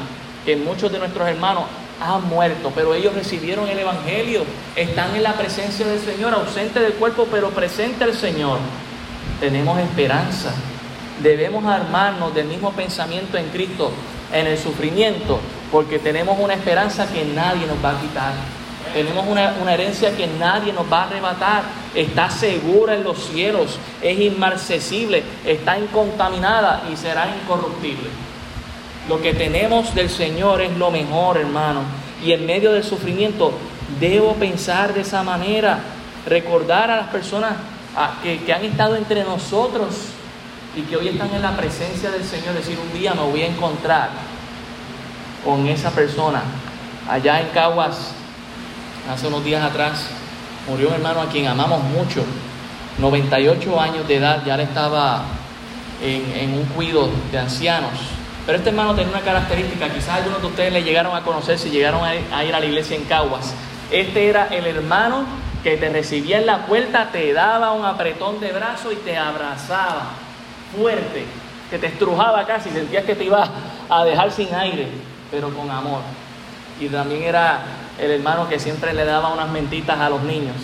[0.44, 1.64] que muchos de nuestros hermanos
[2.00, 4.44] han muerto, pero ellos recibieron el Evangelio,
[4.76, 8.58] están en la presencia del Señor, ausente del cuerpo, pero presente el Señor.
[9.40, 10.52] Tenemos esperanza.
[11.22, 13.90] Debemos armarnos del mismo pensamiento en Cristo
[14.30, 15.40] en el sufrimiento,
[15.72, 18.34] porque tenemos una esperanza que nadie nos va a quitar.
[18.96, 21.64] Tenemos una, una, herencia que nadie nos va a arrebatar.
[21.94, 28.08] Está segura en los cielos, es inmarcesible, está incontaminada y será incorruptible.
[29.06, 31.82] Lo que tenemos del Señor es lo mejor, hermano.
[32.24, 33.52] Y en medio del sufrimiento
[34.00, 35.78] debo pensar de esa manera,
[36.26, 37.52] recordar a las personas
[38.22, 39.88] que, que han estado entre nosotros
[40.74, 43.46] y que hoy están en la presencia del Señor, decir, un día me voy a
[43.46, 44.08] encontrar
[45.44, 46.42] con esa persona.
[47.06, 48.14] Allá en Caguas,
[49.10, 50.06] hace unos días atrás,
[50.68, 52.24] murió un hermano a quien amamos mucho,
[52.98, 55.24] 98 años de edad, ya le estaba
[56.02, 57.92] en, un cuido de ancianos.
[58.44, 61.70] Pero este hermano tenía una característica, quizás algunos de ustedes le llegaron a conocer si
[61.70, 63.54] llegaron a ir a la iglesia en Caguas.
[63.90, 65.24] Este era el hermano
[65.62, 70.10] que te recibía en la puerta, te daba un apretón de brazo y te abrazaba
[70.76, 71.24] fuerte,
[71.70, 73.48] que te estrujaba casi, sentías que te iba
[73.88, 74.88] a dejar sin aire,
[75.30, 76.02] pero con amor.
[76.80, 77.64] Y también era
[77.98, 80.56] el hermano que siempre le daba unas mentitas a los niños.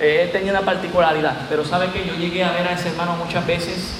[0.00, 3.46] Él tenía una particularidad, pero sabe que yo llegué a ver a ese hermano muchas
[3.46, 3.94] veces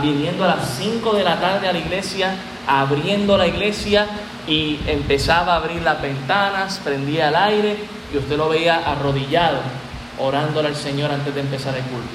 [0.00, 2.34] viniendo a las 5 de la tarde a la iglesia,
[2.66, 4.06] abriendo la iglesia
[4.46, 7.76] y empezaba a abrir las ventanas, prendía el aire
[8.12, 9.58] y usted lo veía arrodillado,
[10.18, 12.08] orándole al Señor antes de empezar el culto.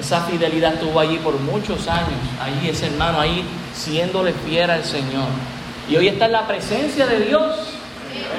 [0.00, 3.44] Esa fidelidad estuvo allí por muchos años, ahí ese hermano, ahí
[3.74, 5.28] siéndole fiel al Señor.
[5.88, 7.56] Y hoy está en la presencia de Dios.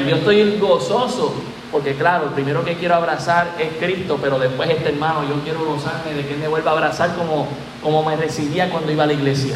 [0.03, 1.33] Y yo estoy gozoso,
[1.71, 6.13] porque claro, primero que quiero abrazar es Cristo, pero después este hermano, yo quiero gozarme
[6.13, 7.47] de que me vuelva a abrazar como,
[7.81, 9.55] como me recibía cuando iba a la iglesia.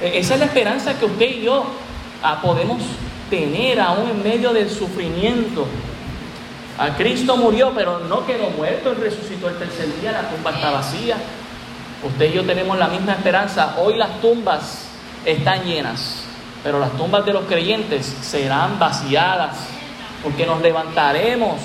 [0.00, 1.64] E, esa es la esperanza que usted y yo
[2.22, 2.82] ah, podemos
[3.30, 5.66] tener aún en medio del sufrimiento.
[6.78, 10.70] A Cristo murió, pero no quedó muerto, Él resucitó el tercer día, la tumba está
[10.70, 11.16] vacía.
[12.02, 13.76] Usted y yo tenemos la misma esperanza.
[13.78, 14.86] Hoy las tumbas
[15.24, 16.21] están llenas,
[16.62, 19.56] pero las tumbas de los creyentes serán vaciadas,
[20.22, 21.60] porque nos levantaremos,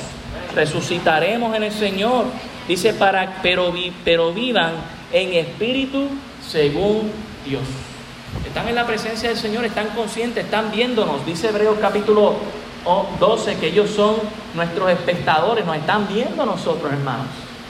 [0.56, 2.26] resucitaremos en el Señor.
[2.68, 3.74] Dice, para, pero,
[4.04, 4.74] pero vivan
[5.12, 6.08] en espíritu
[6.46, 7.12] según
[7.46, 7.64] Dios.
[8.46, 11.26] Están en la presencia del Señor, están conscientes, están viéndonos.
[11.26, 12.36] Dice Hebreos capítulo
[13.20, 14.16] 12 que ellos son
[14.54, 17.28] nuestros espectadores, nos están viendo nosotros, hermanos,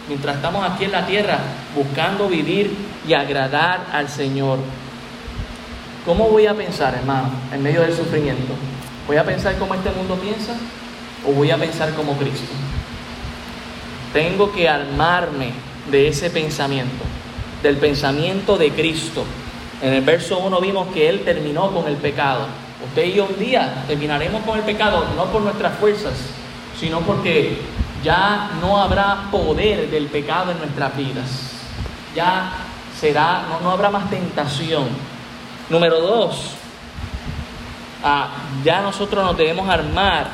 [0.08, 1.40] mientras estamos aquí en la tierra
[1.76, 2.76] buscando vivir
[3.08, 4.60] y agradar al Señor.
[6.08, 8.54] ¿Cómo voy a pensar, hermano, en medio del sufrimiento?
[9.06, 10.54] ¿Voy a pensar como este mundo piensa
[11.28, 12.52] o voy a pensar como Cristo?
[14.12, 15.52] Tengo que armarme
[15.92, 17.04] de ese pensamiento,
[17.62, 19.24] del pensamiento de Cristo.
[19.84, 22.48] En el verso 1 vimos que Él terminó con el pecado
[22.86, 26.14] Usted y yo un día terminaremos con el pecado, no por nuestras fuerzas,
[26.80, 27.58] sino porque
[28.04, 31.54] ya no habrá poder del pecado en nuestras vidas.
[32.16, 32.52] Ya
[33.00, 34.86] será, no, habrá más tentación.
[35.70, 36.54] Número dos,
[38.64, 40.28] ya nosotros nos debemos armar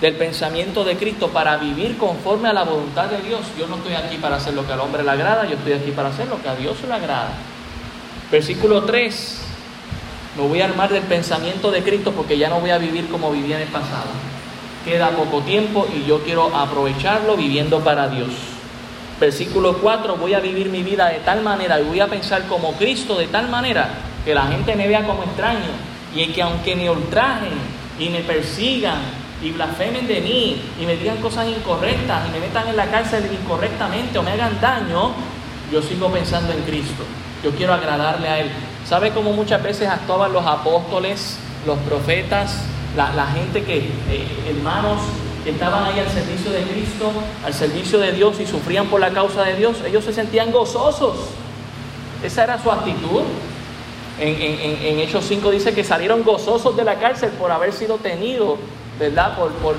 [0.00, 3.40] del pensamiento de Cristo para vivir conforme a la voluntad de Dios.
[3.58, 5.90] Yo no estoy aquí para hacer lo que al hombre le agrada, yo estoy aquí
[5.90, 7.30] para hacer lo que a Dios le agrada.
[8.30, 9.46] Versículo 3.
[10.36, 13.32] Me voy a armar del pensamiento de Cristo porque ya no voy a vivir como
[13.32, 14.10] vivía en el pasado.
[14.84, 18.30] queda poco tiempo y yo quiero aprovecharlo viviendo para Dios.
[19.18, 22.74] Versículo 4, voy a vivir mi vida de tal manera y voy a pensar como
[22.74, 23.88] Cristo de tal manera
[24.28, 25.70] que la gente me vea como extraño
[26.14, 27.48] y que aunque me ultrajen
[27.98, 28.98] y me persigan
[29.42, 33.24] y blasfemen de mí y me digan cosas incorrectas y me metan en la cárcel
[33.32, 35.12] incorrectamente o me hagan daño,
[35.72, 37.04] yo sigo pensando en Cristo.
[37.42, 38.50] Yo quiero agradarle a Él.
[38.86, 42.64] ¿Sabe cómo muchas veces actuaban los apóstoles, los profetas,
[42.98, 45.00] la, gente que, eh, hermanos,
[45.42, 47.10] que estaban ahí al servicio de Cristo,
[47.46, 49.78] al servicio de Dios y sufrían por la causa de Dios?
[49.86, 51.16] Ellos se sentían gozosos.
[52.22, 53.22] Esa era su actitud.
[54.20, 58.58] En, Hechos 5 dice que salieron gozosos de la cárcel por haber sido tenidos,
[58.98, 59.36] ¿verdad?
[59.36, 59.76] Por, por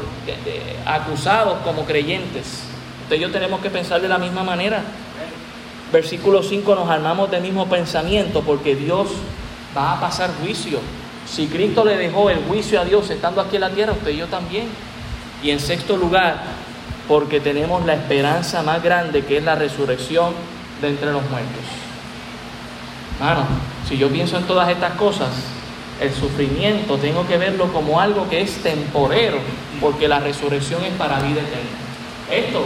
[0.85, 2.63] acusados como creyentes.
[3.03, 4.83] Entonces yo tenemos que pensar de la misma manera.
[5.91, 9.07] Versículo 5 nos armamos del mismo pensamiento porque Dios
[9.75, 10.79] va a pasar juicio.
[11.27, 14.17] Si Cristo le dejó el juicio a Dios estando aquí en la tierra, usted y
[14.17, 14.67] yo también.
[15.43, 16.41] Y en sexto lugar,
[17.07, 20.33] porque tenemos la esperanza más grande que es la resurrección
[20.81, 21.63] de entre los muertos.
[23.19, 23.45] Hermano,
[23.89, 25.29] si yo pienso en todas estas cosas,
[25.99, 29.39] el sufrimiento tengo que verlo como algo que es temporero,
[29.81, 31.79] porque la resurrección es para vida eterna.
[32.31, 32.63] Esto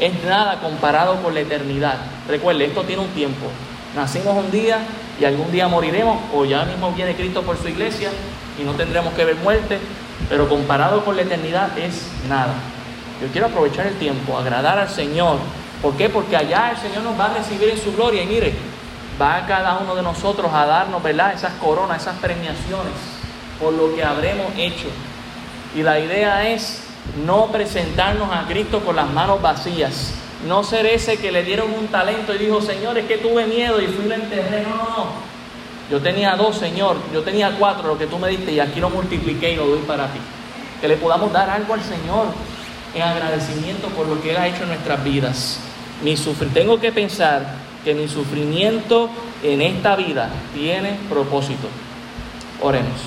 [0.00, 1.98] es nada comparado con la eternidad.
[2.28, 3.46] Recuerde, esto tiene un tiempo.
[3.94, 4.80] Nacimos un día
[5.20, 8.10] y algún día moriremos, o ya mismo viene Cristo por su iglesia
[8.60, 9.78] y no tendremos que ver muerte,
[10.28, 12.54] pero comparado con la eternidad es nada.
[13.22, 15.38] Yo quiero aprovechar el tiempo, agradar al Señor.
[15.80, 16.08] ¿Por qué?
[16.08, 18.54] Porque allá el Señor nos va a recibir en su gloria y mire,
[19.20, 21.32] va a cada uno de nosotros a darnos, ¿verdad?
[21.32, 22.92] Esas coronas, esas premiaciones
[23.60, 24.88] por lo que habremos hecho.
[25.74, 26.82] Y la idea es
[27.24, 30.14] no presentarnos a Cristo con las manos vacías.
[30.46, 33.80] No ser ese que le dieron un talento y dijo, Señor, es que tuve miedo
[33.80, 34.62] y fui y lo enterré.
[34.62, 35.06] No, no, no.
[35.90, 36.96] Yo tenía dos, Señor.
[37.12, 39.80] Yo tenía cuatro, lo que tú me diste, y aquí lo multipliqué y lo doy
[39.80, 40.18] para ti.
[40.80, 42.26] Que le podamos dar algo al Señor
[42.94, 45.60] en agradecimiento por lo que Él ha hecho en nuestras vidas.
[46.02, 46.14] Mi
[46.52, 49.08] Tengo que pensar que mi sufrimiento
[49.44, 51.68] en esta vida tiene propósito.
[52.60, 53.06] Oremos.